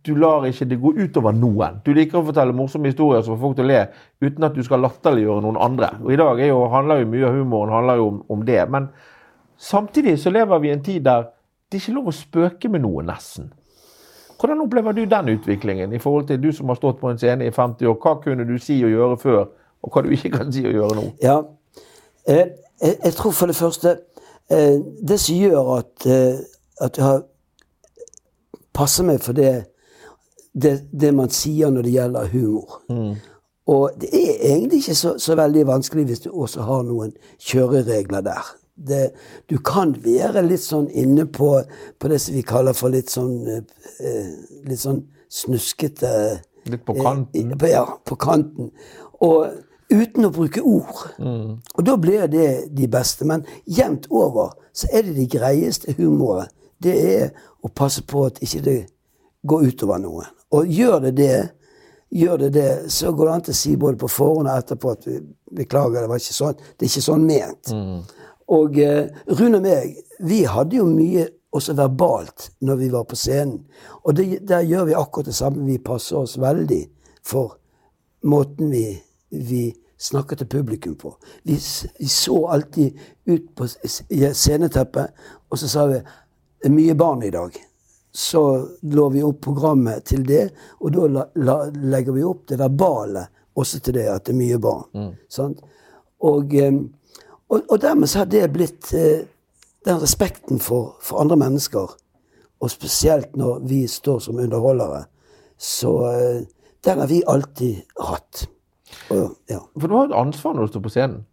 du 0.05 0.13
lar 0.15 0.45
ikke 0.45 0.67
det 0.69 0.77
gå 0.81 0.91
utover 0.99 1.33
noen. 1.33 1.79
Du 1.85 1.91
liker 1.95 2.19
å 2.19 2.25
fortelle 2.27 2.53
morsomme 2.53 2.91
historier 2.91 3.23
som 3.25 3.33
får 3.33 3.41
folk 3.41 3.57
til 3.57 3.65
å 3.65 3.71
le, 3.71 3.81
uten 4.21 4.45
at 4.45 4.53
du 4.53 4.61
skal 4.65 4.83
latterliggjøre 4.85 5.41
noen 5.41 5.57
andre. 5.61 5.95
Og 6.03 6.13
I 6.13 6.19
dag 6.21 6.41
jo, 6.45 6.59
handler 6.69 7.01
jo 7.01 7.11
mye 7.13 7.27
av 7.29 7.37
humoren 7.39 7.73
handler 7.73 8.01
jo 8.01 8.07
om, 8.11 8.19
om 8.35 8.43
det. 8.45 8.59
Men 8.69 8.89
samtidig 9.57 10.19
så 10.21 10.33
lever 10.33 10.61
vi 10.61 10.69
i 10.69 10.75
en 10.75 10.85
tid 10.85 11.07
der 11.07 11.31
det 11.65 11.79
er 11.79 11.81
ikke 11.81 11.95
lov 11.95 12.09
å 12.11 12.13
spøke 12.13 12.69
med 12.69 12.83
noe, 12.85 13.01
nesten. 13.03 13.49
Hvordan 14.39 14.61
opplever 14.61 14.93
du 14.93 15.05
den 15.09 15.31
utviklingen 15.33 15.93
i 15.95 15.99
forhold 15.99 16.27
til 16.29 16.41
du 16.43 16.51
som 16.53 16.69
har 16.69 16.77
stått 16.77 16.99
på 16.99 17.09
en 17.09 17.17
scene 17.17 17.47
i 17.47 17.51
50 17.51 17.89
år? 17.89 17.95
Hva 18.03 18.17
kunne 18.21 18.45
du 18.45 18.57
si 18.61 18.77
og 18.85 18.93
gjøre 18.93 19.17
før, 19.17 19.45
og 19.81 19.91
hva 19.91 20.03
du 20.05 20.11
ikke 20.13 20.31
kan 20.35 20.51
si 20.53 20.65
og 20.67 20.75
gjøre 20.75 20.97
nå? 20.99 21.05
Ja. 21.23 21.39
Eh, 22.29 22.51
jeg, 22.81 22.97
jeg 23.07 23.15
tror 23.17 23.33
for 23.37 23.47
det 23.47 23.55
første 23.55 23.91
eh, 24.51 24.79
Det 25.07 25.19
som 25.21 25.35
gjør 25.37 25.67
at, 25.77 26.05
eh, 26.09 26.39
at 26.81 26.97
jeg 26.97 27.05
har 27.05 27.21
passer 28.75 29.07
meg 29.07 29.21
for 29.23 29.33
det 29.37 29.53
det, 30.55 30.75
det 30.95 31.09
man 31.15 31.27
sier 31.35 31.71
når 31.73 31.83
det 31.87 31.91
gjelder 31.97 32.29
humor. 32.31 32.77
Og 33.67 33.95
det 33.99 34.07
er 34.13 34.37
egentlig 34.53 34.77
ikke 34.83 34.95
så, 34.95 35.15
så 35.19 35.35
veldig 35.35 35.65
vanskelig 35.67 36.05
hvis 36.05 36.21
du 36.23 36.29
også 36.31 36.61
har 36.67 36.83
noen 36.87 37.11
kjøreregler 37.43 38.21
der. 38.23 38.51
Det, 38.75 39.01
du 39.49 39.57
kan 39.63 39.91
være 40.03 40.43
litt 40.47 40.63
sånn 40.63 40.87
inne 40.91 41.25
på, 41.31 41.49
på 41.99 42.11
det 42.11 42.21
som 42.21 42.35
vi 42.35 42.43
kaller 42.47 42.75
for 42.75 42.91
litt 42.91 43.07
sånn 43.11 43.33
eh, 43.47 44.31
Litt 44.67 44.81
sånn 44.81 45.01
snuskete 45.31 46.11
Litt 46.71 46.83
på 46.87 46.95
kanten. 46.99 47.53
eh, 47.55 47.69
Ja, 47.71 47.85
på 48.05 48.15
kanten. 48.19 48.71
Og 49.23 49.47
uten 49.91 50.27
å 50.27 50.31
bruke 50.35 50.61
ord. 50.63 51.05
Og 51.23 51.83
da 51.87 51.95
blir 51.99 52.27
det 52.31 52.49
de 52.75 52.87
beste. 52.91 53.25
Men 53.27 53.43
jevnt 53.67 54.07
over 54.11 54.55
så 54.75 54.87
er 54.91 55.03
det 55.07 55.15
de 55.19 55.27
greieste 55.37 55.95
humoret. 55.99 56.51
Det 56.81 56.95
er 57.15 57.29
å 57.63 57.71
passe 57.71 58.03
på 58.07 58.25
at 58.29 58.41
ikke 58.43 58.63
det 58.65 58.79
går 59.47 59.69
utover 59.69 60.01
noen. 60.01 60.27
Og 60.55 60.67
gjør 60.71 60.99
det 61.07 61.13
det, 61.17 61.37
gjør 62.15 62.37
det 62.45 62.51
det, 62.55 62.69
så 62.93 63.11
går 63.11 63.27
det 63.27 63.33
an 63.33 63.45
til 63.47 63.55
å 63.55 63.59
si 63.61 63.75
både 63.79 63.99
på 64.01 64.09
forhånd 64.11 64.49
og 64.49 64.57
etterpå 64.57 64.91
at 64.93 65.07
vi 65.07 65.19
beklager, 65.55 66.01
det 66.03 66.11
var 66.11 66.21
ikke 66.21 66.37
sånn. 66.37 66.59
Det 66.75 66.85
er 66.85 66.91
ikke 66.91 67.07
sånn 67.07 67.25
ment. 67.27 67.73
Og 68.55 68.77
eh, 68.77 69.07
Rune 69.39 69.59
og 69.59 69.65
meg, 69.65 69.97
vi 70.25 70.43
hadde 70.49 70.77
jo 70.77 70.85
mye 70.89 71.27
også 71.55 71.75
verbalt 71.77 72.49
når 72.65 72.81
vi 72.81 72.91
var 72.93 73.07
på 73.09 73.17
scenen. 73.19 73.63
Og 74.03 74.15
det, 74.17 74.27
der 74.47 74.65
gjør 74.67 74.89
vi 74.89 74.99
akkurat 74.99 75.31
det 75.31 75.37
samme. 75.37 75.65
Vi 75.65 75.79
passer 75.83 76.19
oss 76.19 76.37
veldig 76.41 76.83
for 77.25 77.57
måten 78.25 78.69
vi, 78.71 78.85
vi 79.29 79.63
snakker 79.97 80.35
til 80.35 80.49
publikum 80.51 80.95
på. 80.99 81.15
Vi, 81.43 81.57
vi 81.99 82.07
så 82.11 82.45
alltid 82.53 82.99
ut 83.25 83.49
på 83.55 83.67
sceneteppet, 84.33 85.07
og 85.49 85.59
så 85.59 85.69
sa 85.71 85.85
vi 85.89 86.01
er 86.69 86.75
mye 86.75 86.95
barn 86.95 87.23
i 87.23 87.31
dag. 87.33 87.55
Så 88.15 88.41
lå 88.81 89.09
vi 89.11 89.23
opp 89.27 89.41
programmet 89.43 90.05
til 90.07 90.23
det, 90.27 90.49
og 90.79 90.93
da 90.95 91.07
la, 91.11 91.25
la, 91.43 91.55
legger 91.95 92.15
vi 92.15 92.23
opp 92.23 92.45
det 92.47 92.59
verbale 92.61 93.25
også 93.59 93.79
til 93.83 93.97
det, 93.97 94.05
at 94.11 94.25
det 94.27 94.33
er 94.35 94.39
mye 94.39 94.59
barn. 94.61 94.85
Sant? 95.31 95.61
Og, 96.25 96.55
eh, 96.55 96.73
og, 97.49 97.61
og 97.69 97.81
dermed 97.81 98.09
så 98.11 98.23
har 98.23 98.31
det 98.31 98.47
blitt 98.55 98.93
eh, 98.95 99.27
den 99.85 100.01
respekten 100.01 100.59
for, 100.63 100.95
for 101.03 101.21
andre 101.21 101.37
mennesker, 101.43 101.95
og 102.59 102.71
spesielt 102.71 103.35
når 103.37 103.59
vi 103.69 103.83
står 103.91 104.19
som 104.25 104.39
underholdere, 104.41 105.05
så 105.57 105.93
eh, 106.11 106.41
den 106.85 106.99
har 106.99 107.11
vi 107.11 107.21
alltid 107.27 107.83
hatt. 107.99 108.47
Og, 109.11 109.35
ja, 109.49 109.59
For 109.75 109.87
du 109.87 109.97
har 109.97 110.09
et 110.09 110.17
ansvar 110.17 110.55
når 110.55 110.67
du 110.67 110.73
står 110.73 110.85
på 110.85 110.93
scenen. 110.93 111.23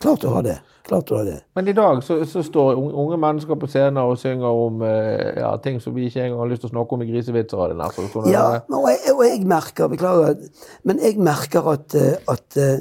Klart 0.00 0.24
å 0.24 0.32
ha 0.36 0.42
det. 0.46 0.56
Klart 0.86 1.10
å 1.10 1.16
ha 1.18 1.24
det. 1.26 1.36
Men 1.58 1.68
i 1.68 1.74
dag 1.76 2.02
så, 2.06 2.20
så 2.30 2.42
står 2.46 2.76
unge, 2.78 3.16
mennesker 3.18 3.58
på 3.58 3.66
scenen 3.70 3.98
og 4.04 4.18
synger 4.20 4.46
om 4.66 4.82
eh, 4.86 5.40
ja, 5.40 5.50
ting 5.62 5.80
som 5.82 5.94
vi 5.96 6.06
ikke 6.06 6.22
engang 6.24 6.44
har 6.44 6.50
lyst 6.52 6.62
til 6.64 6.70
å 6.70 6.74
snakke 6.76 6.94
om 6.96 7.02
i 7.02 7.08
grisevitser. 7.10 7.58
og 7.58 7.72
det 7.74 7.88
sånn 7.96 8.28
er 8.28 8.32
Ja, 8.32 8.44
men- 8.68 8.78
og 8.78 8.88
jeg, 8.92 9.14
og 9.16 9.24
jeg 9.26 9.46
merker, 9.46 9.88
beklager, 9.88 10.36
men 10.84 11.02
jeg 11.02 11.18
merker 11.18 11.72
at, 11.72 11.94
eh, 11.98 12.16
at 12.28 12.56
eh, 12.56 12.78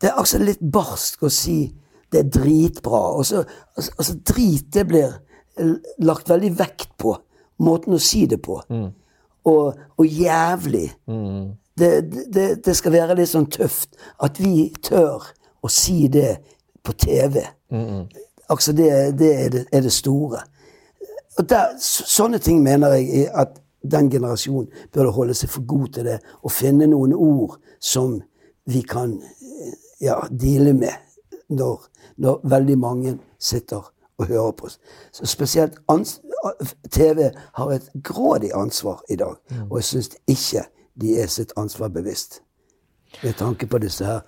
det 0.00 0.10
er 0.10 0.18
altså 0.18 0.38
litt 0.42 0.60
barsk 0.60 1.22
å 1.22 1.30
si 1.32 1.60
det 2.12 2.20
er 2.24 2.28
dritbra. 2.40 3.00
Og 3.18 3.24
så, 3.26 3.44
altså, 3.76 3.92
altså 3.98 4.18
drit, 4.34 4.66
det 4.74 4.86
blir 4.88 5.14
lagt 6.04 6.28
veldig 6.28 6.50
vekt 6.58 6.90
på. 7.00 7.14
Måten 7.64 7.94
å 7.96 8.00
si 8.02 8.26
det 8.28 8.42
på. 8.44 8.58
Og, 9.46 9.78
og 9.96 10.04
jævlig. 10.06 10.90
Det, 11.76 11.90
det, 12.32 12.44
det 12.64 12.74
skal 12.76 12.92
være 12.92 13.16
litt 13.18 13.30
sånn 13.30 13.48
tøft 13.52 13.96
at 14.24 14.38
vi 14.40 14.68
tør 14.84 15.24
å 15.62 15.68
si 15.68 16.08
det 16.08 16.36
på 16.84 16.92
TV. 16.92 17.42
Altså 18.48 18.72
det, 18.72 19.18
det, 19.18 19.30
er 19.44 19.48
det 19.50 19.64
er 19.72 19.80
det 19.80 19.92
store. 19.92 20.40
Og 21.38 21.48
der, 21.50 21.74
så- 21.80 22.04
sånne 22.06 22.38
ting 22.38 22.62
mener 22.62 22.94
jeg 22.94 23.28
at 23.34 23.58
den 23.90 24.10
generasjonen 24.10 24.68
burde 24.94 25.10
holde 25.12 25.34
seg 25.34 25.50
for 25.50 25.66
god 25.66 25.88
til 25.94 26.04
det, 26.04 26.18
og 26.42 26.52
finne 26.52 26.86
noen 26.86 27.12
ord 27.14 27.58
som 27.80 28.20
vi 28.66 28.80
kan 28.82 29.12
eh, 29.22 29.74
ja, 30.00 30.20
deale 30.30 30.72
med 30.74 30.94
når, 31.48 31.84
når 32.16 32.40
veldig 32.44 32.78
mange 32.78 33.18
sitter 33.38 33.92
og 34.18 34.26
hører 34.26 34.50
på 34.52 34.66
oss. 34.66 34.78
Så 35.12 35.26
spesielt 35.26 35.76
TV 36.90 37.30
har 37.54 37.70
et 37.70 37.90
grådig 38.04 38.50
ansvar 38.54 39.02
i 39.10 39.16
dag, 39.16 39.36
og 39.70 39.76
jeg 39.78 39.84
syns 39.84 40.10
ikke 40.26 40.64
de 41.00 41.18
er 41.20 41.26
sitt 41.26 41.52
ansvar 41.56 41.88
bevisst. 41.88 42.40
Med 43.22 43.34
tanke 43.38 43.66
på 43.66 43.78
disse 43.78 44.04
her, 44.04 44.20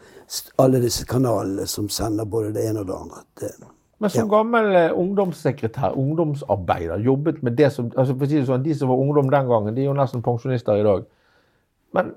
alle 0.58 0.80
disse 0.82 1.06
kanalene 1.08 1.66
som 1.66 1.88
sender 1.88 2.28
både 2.28 2.52
det 2.56 2.68
ene 2.68 2.84
og 2.84 2.88
det 2.88 2.96
andre. 2.96 3.24
Det, 3.40 3.50
Men 3.98 4.10
som 4.10 4.30
gammel 4.30 4.70
eh, 4.76 4.94
ungdomssekretær, 4.94 5.96
ungdomsarbeider, 5.98 6.98
jobbet 7.02 7.42
med 7.42 7.56
det 7.58 7.72
som 7.74 7.90
altså 7.96 8.14
for 8.14 8.26
å 8.26 8.30
si 8.30 8.38
det 8.38 8.46
sånn, 8.46 8.62
De 8.62 8.74
som 8.74 8.92
var 8.92 9.02
ungdom 9.02 9.30
den 9.32 9.48
gangen, 9.48 9.74
de 9.74 9.82
er 9.82 9.90
jo 9.90 9.96
nesten 9.98 10.22
pensjonister 10.22 10.78
i 10.78 10.86
dag. 10.86 11.06
Men 11.96 12.12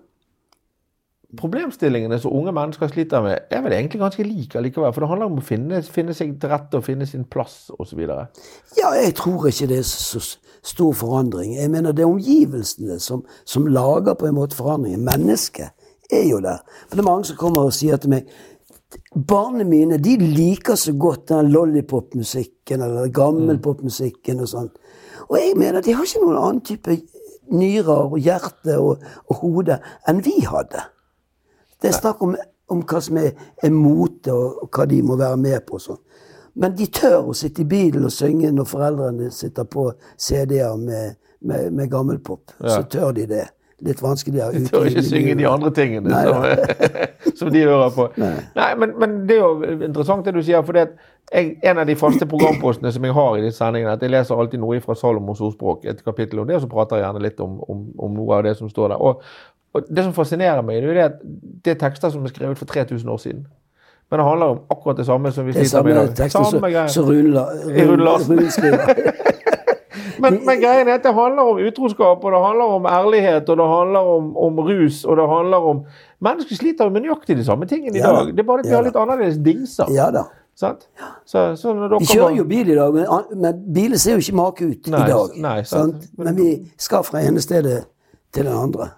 problemstillingene 1.38 2.20
som 2.20 2.34
unge 2.36 2.52
mennesker 2.52 2.92
sliter 2.92 3.24
med, 3.24 3.48
er 3.50 3.64
vel 3.64 3.74
egentlig 3.74 4.02
ganske 4.02 4.24
like 4.24 4.60
allikevel. 4.60 4.94
For 4.94 5.04
det 5.04 5.10
handler 5.10 5.32
om 5.32 5.40
å 5.40 5.46
finne, 5.46 5.82
finne 5.82 6.16
seg 6.18 6.36
til 6.42 6.52
rette 6.52 6.78
og 6.78 6.86
finne 6.86 7.08
sin 7.08 7.24
plass 7.24 7.72
osv. 7.80 8.02
Ja, 8.04 8.92
jeg 8.98 9.16
tror 9.18 9.48
ikke 9.50 9.70
det 9.72 9.80
er 9.82 9.88
så 9.88 10.22
stor 10.62 10.94
forandring. 10.94 11.56
Jeg 11.56 11.72
mener 11.72 11.96
det 11.96 12.04
er 12.04 12.12
omgivelsene 12.12 13.00
som, 13.00 13.24
som 13.46 13.68
lager 13.68 14.18
på 14.20 14.28
en 14.28 14.38
måte 14.38 14.60
forandringen. 14.60 15.06
Mennesket 15.08 15.72
er 16.12 16.28
jo 16.30 16.40
der. 16.44 16.62
For 16.88 16.98
det 16.98 17.04
er 17.04 17.10
mange 17.10 17.30
som 17.30 17.40
kommer 17.40 17.68
og 17.68 17.76
sier 17.76 18.02
til 18.02 18.14
meg 18.16 18.32
Barna 19.16 19.64
mine 19.64 19.96
de 20.04 20.18
liker 20.20 20.76
så 20.76 20.92
godt 21.00 21.30
den 21.30 21.52
lollipop-musikken 21.52 22.82
eller 22.84 23.08
gammelpop-musikken 23.16 24.42
og 24.44 24.50
sånt. 24.52 24.74
Og 25.30 25.38
jeg 25.40 25.54
mener 25.56 25.82
de 25.82 25.94
har 25.96 26.04
ikke 26.04 26.24
noen 26.24 26.40
annen 26.40 26.64
type 26.68 26.98
nyrer 27.52 28.12
og 28.12 28.18
hjerte 28.20 28.78
og, 28.80 29.04
og 29.28 29.40
hode 29.44 29.78
enn 30.10 30.20
vi 30.26 30.42
hadde. 30.44 30.84
Det 31.82 31.92
er 31.92 31.98
snakk 31.98 32.24
om, 32.24 32.36
om 32.72 32.84
hva 32.88 33.02
som 33.04 33.20
er, 33.22 33.32
er 33.64 33.72
mote, 33.72 34.34
og, 34.34 34.66
og 34.66 34.76
hva 34.76 34.88
de 34.92 35.02
må 35.08 35.18
være 35.20 35.40
med 35.40 35.64
på. 35.68 35.80
og 35.80 35.86
sånn. 35.86 36.02
Men 36.62 36.76
de 36.76 36.88
tør 36.92 37.32
å 37.32 37.38
sitte 37.38 37.64
i 37.64 37.70
bilen 37.70 38.06
og 38.08 38.14
synge 38.14 38.52
når 38.52 38.68
foreldrene 38.68 39.32
sitter 39.32 39.68
på 39.72 39.88
CD-er 40.20 40.76
med, 40.80 41.18
med, 41.48 41.72
med 41.72 41.92
gammelpop. 41.92 42.58
Så 42.60 42.84
tør 42.92 43.16
de 43.16 43.28
det. 43.30 43.48
Litt 43.82 44.02
vanskeligere 44.04 44.54
ute 44.54 44.70
Tør 44.70 44.86
i 44.86 44.92
ikke 44.92 45.04
synge 45.08 45.36
de 45.40 45.48
andre 45.50 45.72
tingene 45.74 46.12
Nei, 46.12 46.26
som, 46.28 46.44
som 47.40 47.54
de 47.54 47.64
hører 47.66 47.94
på. 47.96 48.08
Nei, 48.22 48.68
men, 48.78 48.94
men 49.02 49.16
det 49.30 49.40
er 49.40 49.42
jo 49.42 49.80
interessant 49.88 50.28
det 50.28 50.36
du 50.36 50.42
sier. 50.46 50.62
for 50.68 50.78
det 50.78 50.90
jeg, 51.32 51.56
En 51.64 51.80
av 51.82 51.88
de 51.90 51.96
faste 51.96 52.28
programpostene 52.30 52.92
som 52.94 53.08
jeg 53.08 53.16
har 53.16 53.38
i 53.38 53.46
disse 53.46 53.62
sendingene, 53.62 53.94
er 53.94 53.98
at 53.98 54.04
jeg 54.06 54.14
leser 54.14 54.38
alltid 54.38 54.62
noe 54.62 54.82
fra 54.84 54.98
Salomos 55.00 55.42
ordspråk, 55.42 55.88
et 55.90 56.04
kapittel 56.06 56.44
om 56.44 56.50
det, 56.50 56.60
og 56.60 56.66
så 56.66 56.70
prater 56.72 57.00
jeg 57.00 57.08
gjerne 57.08 57.24
litt 57.24 57.40
om, 57.44 57.58
om, 57.72 57.82
om 57.98 58.20
noe 58.20 58.38
av 58.38 58.46
det 58.46 58.58
som 58.60 58.70
står 58.70 58.94
der. 58.94 59.02
Og, 59.02 59.24
og 59.74 59.90
Det 59.90 60.04
som 60.04 60.14
fascinerer 60.14 60.62
meg, 60.68 60.84
det 60.84 60.94
er 60.98 61.04
at 61.08 61.20
det 61.66 61.76
er 61.76 61.82
tekster 61.88 62.12
som 62.14 62.28
er 62.28 62.34
skrevet 62.36 62.60
for 62.60 62.70
3000 62.70 63.10
år 63.10 63.22
siden. 63.24 63.46
Men 64.12 64.20
det 64.20 64.26
handler 64.28 64.46
om 64.58 64.60
akkurat 64.70 64.98
det 65.00 65.06
samme 65.08 65.32
som 65.32 65.46
vi 65.48 65.54
Det 65.56 65.62
er 65.62 65.70
sliter 65.72 65.84
med 65.84 65.92
i 65.92 65.96
dag. 65.96 66.32
som 66.32 66.46
Samme 66.46 66.68
teksten 66.68 66.90
som 66.90 67.06
Rune 67.08 68.04
Larsen. 68.04 68.50
Skriver. 68.52 69.32
Men, 70.22 70.38
men 70.46 70.60
greien 70.62 70.88
er 70.88 71.00
at 71.00 71.06
det 71.06 71.14
handler 71.18 71.50
om 71.52 71.62
utroskap, 71.68 72.24
og 72.24 72.36
det 72.36 72.42
handler 72.46 72.76
om 72.78 72.86
ærlighet, 72.90 73.50
og 73.50 73.58
det 73.62 73.68
handler 73.72 74.12
om, 74.16 74.28
om 74.38 74.60
rus, 74.68 75.02
og 75.06 75.18
det 75.18 75.28
handler 75.30 75.70
om 75.74 75.84
Mennesker 76.22 76.56
sliter 76.60 76.86
jo 76.86 76.94
med 76.94 77.02
nøyaktig 77.02 77.34
de 77.40 77.44
samme 77.48 77.66
tingene 77.66 77.98
i 77.98 78.02
Ja 78.04 78.12
dag. 78.14 78.28
Det 78.30 78.44
er 78.44 78.46
bare 78.46 78.62
at 78.62 78.68
vi 78.68 78.72
Ja 78.76 78.78
har 78.78 78.86
litt 78.86 79.00
annerledes 79.02 79.40
dingser. 79.42 79.90
Ja 79.90 80.12
da. 80.14 80.28
Sant? 80.56 80.84
Så, 81.26 81.56
så 81.58 81.74
Vi 81.74 82.06
kjører 82.06 82.36
jo 82.38 82.44
bil 82.46 82.70
i 82.70 82.76
dag, 82.78 82.94
men, 82.94 83.08
men 83.42 83.62
biler 83.74 83.98
ser 83.98 84.20
jo 84.20 84.22
ikke 84.22 84.36
make 84.38 84.68
ut 84.68 84.90
Nei, 84.94 85.00
i 85.02 85.10
dag. 85.10 85.38
nei, 85.42 85.56
sant. 85.64 86.04
sant? 86.04 86.12
Men 86.22 86.38
vi 86.38 86.50
skal 86.78 87.02
fra 87.08 87.24
ene 87.26 87.42
stedet 87.42 87.80
til 88.36 88.46
det 88.46 88.54
andre. 88.54 88.92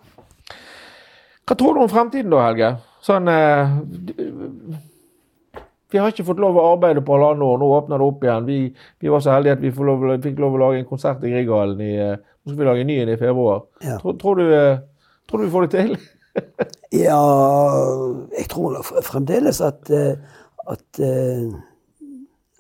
Hva 1.48 1.56
tror 1.60 1.78
du 1.78 1.84
om 1.86 1.92
fremtiden 1.92 2.34
da, 2.34 2.42
Helge? 2.50 2.74
Sånn 3.04 3.28
eh, 3.32 3.72
Vi 5.94 6.02
har 6.02 6.12
ikke 6.12 6.26
fått 6.26 6.42
lov 6.42 6.58
å 6.58 6.66
arbeide 6.74 7.04
på 7.06 7.14
halvannet 7.16 7.46
år. 7.46 7.60
Nå 7.62 7.70
åpner 7.78 8.02
det 8.02 8.08
opp 8.10 8.24
igjen. 8.26 8.48
Vi, 8.48 8.60
vi 9.04 9.12
var 9.14 9.22
så 9.24 9.36
heldige 9.36 9.58
at 9.60 9.64
vi 9.64 9.72
lov, 9.90 10.06
fikk 10.24 10.42
lov 10.42 10.58
å 10.58 10.62
lage 10.64 10.82
en 10.82 10.90
konsert 10.90 11.22
i 11.24 11.34
Grieghallen 11.34 11.84
eh, 11.86 12.16
Nå 12.44 12.52
skal 12.52 12.60
vi 12.60 12.68
lage 12.68 12.82
en 12.84 12.90
ny 12.90 12.96
en 13.04 13.12
i 13.14 13.20
februar. 13.22 13.62
Ja. 13.86 14.00
Tror, 14.02 14.18
tror, 14.20 14.42
du, 14.42 14.50
eh, 14.58 14.82
tror 15.30 15.40
du 15.40 15.46
vi 15.46 15.54
får 15.54 15.68
det 15.68 15.74
til? 15.78 15.96
Ja, 16.94 17.20
jeg 18.34 18.48
tror 18.50 18.80
fremdeles 19.06 19.60
at, 19.62 19.90
eh, 19.94 20.18
at, 20.70 21.00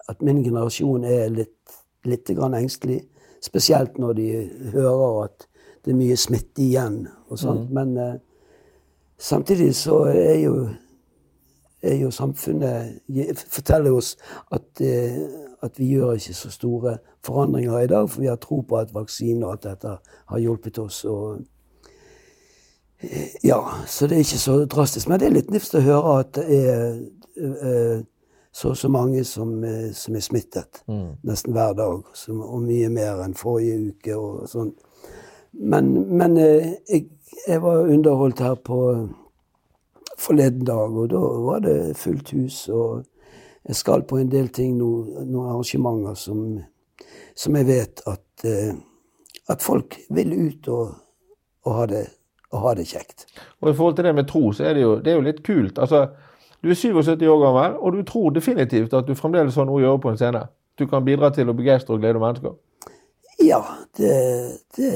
at 0.09 0.21
min 0.25 0.43
generasjon 0.45 1.05
er 1.09 1.33
litt, 1.33 1.75
litt 2.05 2.29
grann 2.37 2.53
engstelig. 2.57 2.99
Spesielt 3.43 3.97
når 4.01 4.13
de 4.17 4.27
hører 4.75 5.23
at 5.25 5.47
det 5.83 5.91
er 5.91 5.99
mye 5.99 6.17
smitte 6.19 6.63
igjen 6.63 7.01
og 7.27 7.39
sånt. 7.39 7.71
Men 7.75 7.97
eh, 7.99 8.15
samtidig 9.19 9.73
så 9.75 10.05
er 10.11 10.37
jo, 10.45 10.53
er 11.83 11.95
jo 11.99 12.11
samfunnet 12.11 12.99
forteller 13.51 13.91
oss 13.91 14.15
at, 14.51 14.81
eh, 14.81 15.17
at 15.61 15.79
vi 15.79 15.93
gjør 15.93 16.13
ikke 16.17 16.33
så 16.33 16.51
store 16.51 16.97
forandringer 17.25 17.79
i 17.79 17.87
dag, 17.87 18.09
for 18.09 18.21
vi 18.21 18.27
har 18.27 18.35
tro 18.35 18.61
på 18.61 18.77
at 18.77 18.93
vaksiner 18.93 19.47
og 19.47 19.51
alt 19.51 19.63
dette 19.63 19.97
har 20.27 20.39
hjulpet 20.39 20.79
oss. 20.79 21.05
og 21.05 21.41
ja, 23.43 23.59
så 23.87 24.07
det 24.07 24.15
er 24.15 24.19
ikke 24.19 24.39
så 24.39 24.65
drastisk. 24.65 25.09
Men 25.09 25.19
det 25.19 25.27
er 25.27 25.37
litt 25.37 25.51
nifst 25.51 25.75
å 25.75 25.83
høre 25.83 26.19
at 26.21 26.37
det 26.37 26.59
er 26.59 26.83
eh, 27.35 28.03
så 28.53 28.69
og 28.69 28.77
så 28.77 28.89
mange 28.89 29.23
som, 29.23 29.63
eh, 29.63 29.91
som 29.93 30.15
er 30.15 30.23
smittet. 30.23 30.83
Nesten 31.23 31.53
hver 31.53 31.73
dag. 31.73 32.03
Som, 32.13 32.41
og 32.41 32.61
mye 32.61 32.89
mer 32.89 33.23
enn 33.25 33.35
forrige 33.35 33.79
uke 33.89 34.15
og 34.15 34.47
sånn. 34.51 34.71
Men, 35.53 35.91
men 36.17 36.37
eh, 36.37 36.71
jeg, 36.89 37.09
jeg 37.47 37.61
var 37.61 37.89
underholdt 37.89 38.39
her 38.39 38.55
på 38.55 38.79
forleden 40.23 40.65
dag, 40.67 40.95
og 40.95 41.11
da 41.11 41.21
var 41.43 41.63
det 41.65 41.77
fullt 41.99 42.31
hus. 42.35 42.63
Og 42.69 43.03
jeg 43.67 43.79
skal 43.79 44.05
på 44.07 44.19
en 44.19 44.31
del 44.31 44.49
ting 44.55 44.75
nå, 44.79 44.89
noen 45.21 45.51
arrangementer 45.51 46.17
som, 46.19 46.41
som 47.35 47.59
jeg 47.59 47.69
vet 47.69 48.03
at, 48.09 48.45
eh, 48.47 48.73
at 49.51 49.63
folk 49.63 49.99
vil 50.13 50.33
ut 50.33 50.67
og, 50.71 50.97
og, 51.65 51.71
ha 51.77 51.87
det, 51.91 52.03
og 52.51 52.67
ha 52.67 52.75
det 52.79 52.89
kjekt. 52.91 53.27
Og 53.61 53.71
i 53.71 53.77
forhold 53.77 53.95
til 53.99 54.09
det 54.09 54.15
med 54.15 54.27
tro, 54.29 54.51
så 54.51 54.67
er 54.69 54.77
det 54.77 54.85
jo, 54.85 54.97
det 55.03 55.13
er 55.13 55.19
jo 55.19 55.27
litt 55.29 55.43
kult. 55.45 55.79
Altså, 55.79 56.07
du 56.63 56.71
er 56.71 56.79
77 56.79 57.27
år 57.27 57.39
gammel, 57.43 57.79
og 57.79 57.95
du 57.95 58.03
tror 58.07 58.35
definitivt 58.35 58.93
at 58.95 59.07
du 59.07 59.15
fremdeles 59.19 59.55
har 59.59 59.67
noe 59.67 59.81
å 59.81 59.83
gjøre 59.83 60.03
på 60.03 60.13
en 60.13 60.19
scene. 60.19 60.45
Du 60.79 60.87
kan 60.89 61.05
bidra 61.05 61.29
til 61.33 61.51
å 61.51 61.55
begeistre 61.57 61.95
og 61.95 62.01
glede 62.01 62.21
mennesker. 62.23 62.55
Ja, 63.43 63.59
det, 63.97 64.13
det, 64.77 64.91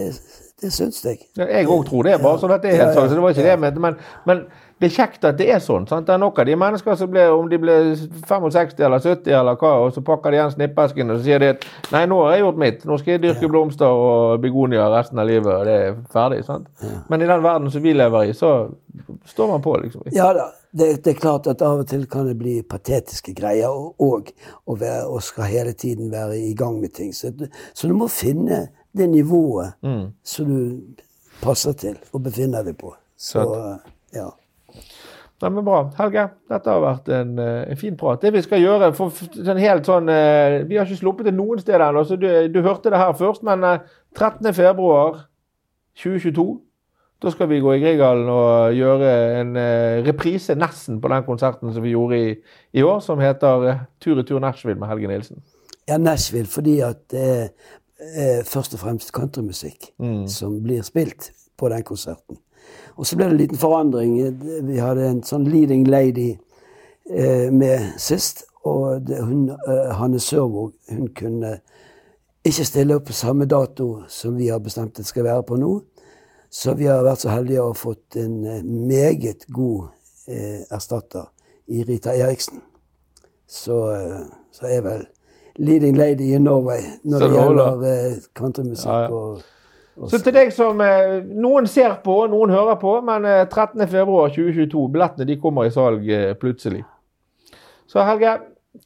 det 0.61 0.71
syns 0.73 1.01
jeg. 1.05 1.19
Ja, 1.37 1.47
jeg 1.49 1.67
òg 1.67 1.83
tror 1.89 2.07
det, 2.07 2.15
bare 2.21 2.39
sånn 2.41 2.53
at 2.55 2.63
det 2.63 2.71
er 2.71 2.83
helt 2.83 2.95
sånn. 2.95 3.09
Så 3.09 3.17
det 3.17 3.23
var 3.23 3.35
ikke 3.35 3.45
det 3.45 3.53
jeg 3.53 3.61
mente. 3.61 3.83
Men, 3.83 3.97
men 4.29 4.43
det 4.77 4.87
er 4.87 4.93
kjekt 4.93 5.23
at 5.25 5.37
det 5.39 5.47
er 5.49 5.61
sånn. 5.63 5.87
Sant? 5.89 6.05
Det 6.05 6.13
er 6.13 6.19
nok 6.21 6.37
av 6.37 6.45
de 6.45 6.55
mennesker 6.59 6.97
som 6.99 7.09
blir, 7.09 7.31
om 7.33 7.47
de 7.49 7.57
blir 7.61 7.95
65 8.29 8.83
eller 8.85 9.01
70 9.01 9.33
eller 9.39 9.57
hva, 9.57 9.71
og 9.81 9.95
så 9.95 10.03
pakker 10.05 10.33
de 10.33 10.37
igjen 10.37 10.53
snippesken 10.53 11.13
og 11.13 11.17
så 11.17 11.25
sier 11.25 11.41
de 11.41 11.49
at 11.55 11.65
nei, 11.95 12.03
nå 12.09 12.19
har 12.21 12.35
jeg 12.35 12.43
gjort 12.43 12.61
mitt. 12.61 12.85
Nå 12.85 12.99
skal 13.01 13.15
jeg 13.15 13.23
dyrke 13.23 13.49
blomster 13.49 14.03
og 14.03 14.43
begonier 14.43 14.93
resten 14.93 15.23
av 15.23 15.29
livet, 15.29 15.49
og 15.49 15.65
det 15.65 15.79
er 15.87 15.97
ferdig. 16.13 16.43
sant? 16.45 16.69
Men 17.09 17.25
i 17.25 17.31
den 17.31 17.43
verden 17.47 17.73
som 17.73 17.85
vi 17.87 17.95
lever 17.97 18.29
i, 18.29 18.37
så 18.37 18.53
står 19.25 19.51
man 19.55 19.65
på, 19.65 19.75
liksom. 19.81 20.05
Ja 20.13 20.29
da. 20.37 20.47
Det, 20.77 20.91
det, 21.01 21.15
er 21.15 21.17
klart 21.17 21.47
at 21.49 21.61
av 21.65 21.79
og 21.81 21.87
til 21.89 22.03
kan 22.11 22.27
det 22.27 22.35
bli 22.37 22.59
patetiske 22.61 23.33
greier, 23.33 23.73
og, 23.73 24.29
og, 24.67 24.73
være, 24.77 25.07
og 25.09 25.23
skal 25.25 25.49
hele 25.49 25.73
tiden 25.73 26.11
være 26.11 26.37
i 26.37 26.53
gang 26.53 26.77
med 26.83 26.93
ting. 26.93 27.15
Så, 27.15 27.31
så 27.73 27.89
du 27.89 27.95
må 27.97 28.11
finne 28.11 28.67
det 28.93 29.09
nivået 29.09 29.79
mm. 29.81 30.03
som 30.21 30.51
du 30.51 31.01
passer 31.41 31.73
til 31.73 31.97
og 32.11 32.27
befinner 32.27 32.67
deg 32.67 32.77
på. 32.77 32.93
Så, 33.17 33.41
ja. 34.13 34.27
Nei, 35.37 35.51
men 35.53 35.61
Bra. 35.65 35.83
Helge, 35.99 36.23
dette 36.49 36.71
har 36.71 36.79
vært 36.81 37.09
en, 37.13 37.39
eh, 37.39 37.69
en, 37.69 37.77
fin 37.77 37.97
prat. 37.97 38.21
Det 38.21 38.33
Vi 38.33 38.41
skal 38.41 38.59
gjøre 38.59 38.95
for 38.97 39.09
sånn 39.09 39.57
helt 39.61 39.85
sånn, 39.85 40.09
eh, 40.09 40.63
Vi 40.65 40.77
har 40.77 40.85
ikke 40.85 41.03
sluppet 41.03 41.25
det 41.25 41.33
noen 41.33 41.59
steder 41.59 41.89
ennå, 41.89 42.03
så 42.03 42.15
du, 42.17 42.47
du, 42.49 42.61
hørte 42.61 42.89
det 42.89 42.97
her 42.97 43.13
først. 43.13 43.43
Men 43.43 43.61
13.2.2022 44.17 46.41
eh, 46.41 46.57
da 47.21 47.31
skal 47.31 47.47
vi 47.49 47.59
gå 47.59 47.73
i 47.73 47.79
Grieghallen 47.81 48.29
og 48.29 48.73
gjøre 48.77 49.39
en 49.39 49.55
reprise 50.05 50.53
nesten 50.53 51.01
på 51.01 51.07
den 51.09 51.23
konserten 51.25 51.73
som 51.73 51.81
vi 51.81 51.95
gjorde 51.95 52.17
i, 52.17 52.35
i 52.73 52.83
år, 52.85 52.99
som 53.01 53.19
heter 53.19 53.79
Tur 53.99 54.19
i 54.19 54.23
tur 54.23 54.39
Nashville 54.39 54.77
med 54.77 54.87
Helge 54.87 55.07
Nilsen. 55.07 55.41
Ja, 55.89 55.97
Nashville 55.97 56.45
fordi 56.45 56.79
at 56.85 57.09
det 57.09 57.49
er 57.97 58.43
først 58.45 58.73
og 58.77 58.79
fremst 58.79 59.11
countrymusikk 59.11 59.97
mm. 59.97 60.27
som 60.29 60.61
blir 60.61 60.81
spilt 60.85 61.31
på 61.57 61.69
den 61.73 61.83
konserten. 61.83 62.37
Og 62.97 63.05
så 63.05 63.17
ble 63.17 63.27
det 63.27 63.35
en 63.35 63.41
liten 63.41 63.61
forandring. 63.61 64.15
Vi 64.67 64.77
hadde 64.81 65.09
en 65.09 65.23
sånn 65.25 65.45
leading 65.49 65.85
lady 65.89 66.31
eh, 67.09 67.49
med 67.53 67.93
sist. 68.01 68.45
Og 68.67 69.01
det, 69.07 69.21
hun, 69.23 69.49
eh, 69.53 69.91
Hanne 69.95 70.19
Sørvåg 70.19 70.73
hun 70.91 71.11
kunne 71.15 71.59
ikke 72.47 72.65
stille 72.65 72.97
opp 72.97 73.09
på 73.09 73.15
samme 73.15 73.45
dato 73.45 74.03
som 74.09 74.37
vi 74.37 74.49
har 74.49 74.59
bestemt 74.63 74.97
det 74.97 75.05
skal 75.07 75.27
være 75.27 75.45
på 75.47 75.59
nå. 75.59 75.73
Så 76.49 76.73
vi 76.79 76.87
har 76.87 77.03
vært 77.03 77.25
så 77.25 77.33
heldige 77.33 77.61
å 77.61 77.71
ha 77.71 77.77
fått 77.77 78.17
en 78.19 78.39
eh, 78.45 78.63
meget 78.63 79.45
god 79.53 79.89
eh, 80.27 80.63
erstatter 80.73 81.27
i 81.67 81.83
Rita 81.83 82.15
Eriksen. 82.15 82.63
Så, 83.47 83.77
eh, 83.93 84.25
så 84.51 84.67
er 84.71 84.81
vel 84.85 85.05
leading 85.57 85.97
lady 85.97 86.33
in 86.33 86.47
Norway 86.47 86.83
når 87.03 87.19
det 87.23 87.29
gjelder 87.33 87.85
eh, 87.91 88.17
countrymusikk. 88.37 89.13
Og 89.13 89.41
så 90.05 90.19
til 90.21 90.35
deg 90.35 90.51
som 90.53 90.81
eh, 90.83 91.23
Noen 91.25 91.65
ser 91.69 91.95
på, 92.03 92.27
noen 92.29 92.49
hører 92.53 92.75
på, 92.81 93.01
men 93.05 93.25
13.2.2022, 93.25 94.61
eh, 94.61 94.89
billettene 94.93 95.25
de 95.25 95.37
kommer 95.41 95.65
i 95.65 95.71
salg 95.73 96.09
eh, 96.13 96.33
plutselig. 96.37 96.83
Så 97.89 98.03
Helge, 98.05 98.35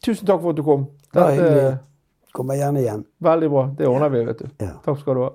tusen 0.06 0.28
takk 0.28 0.42
for 0.42 0.50
at 0.54 0.58
du 0.60 0.64
kom. 0.64 0.86
Dette, 1.12 1.32
hyggelig. 1.36 1.78
Kommer 2.32 2.56
gjerne 2.56 2.80
igjen. 2.80 3.06
Veldig 3.20 3.50
bra. 3.52 3.70
Det 3.78 3.88
ordner 3.90 4.10
vi, 4.14 4.26
vet 4.30 4.40
du. 4.40 4.46
Ja. 4.64 4.72
Takk 4.86 5.00
skal 5.02 5.16
du 5.18 5.22
ha. 5.26 5.32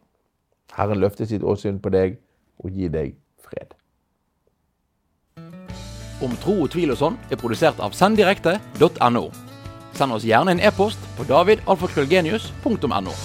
Herren 0.77 1.01
løfte 1.01 1.25
sitt 1.25 1.43
åsyn 1.43 1.79
på 1.81 1.93
deg 1.93 2.19
og 2.61 2.75
gi 2.75 2.89
deg 2.91 3.15
fred. 3.41 3.73
Om 6.21 6.33
tro 6.41 6.59
og 6.65 6.71
tvil 6.73 6.93
og 6.93 7.01
sånn 7.01 7.17
er 7.29 7.37
produsert 7.37 7.81
av 7.81 7.93
senddirekte.no. 7.97 9.27
Send 9.97 10.13
oss 10.13 10.25
gjerne 10.25 10.57
en 10.57 10.61
e-post 10.61 11.01
på 11.17 11.25
davidalfakrøllgenius.no. 11.29 13.17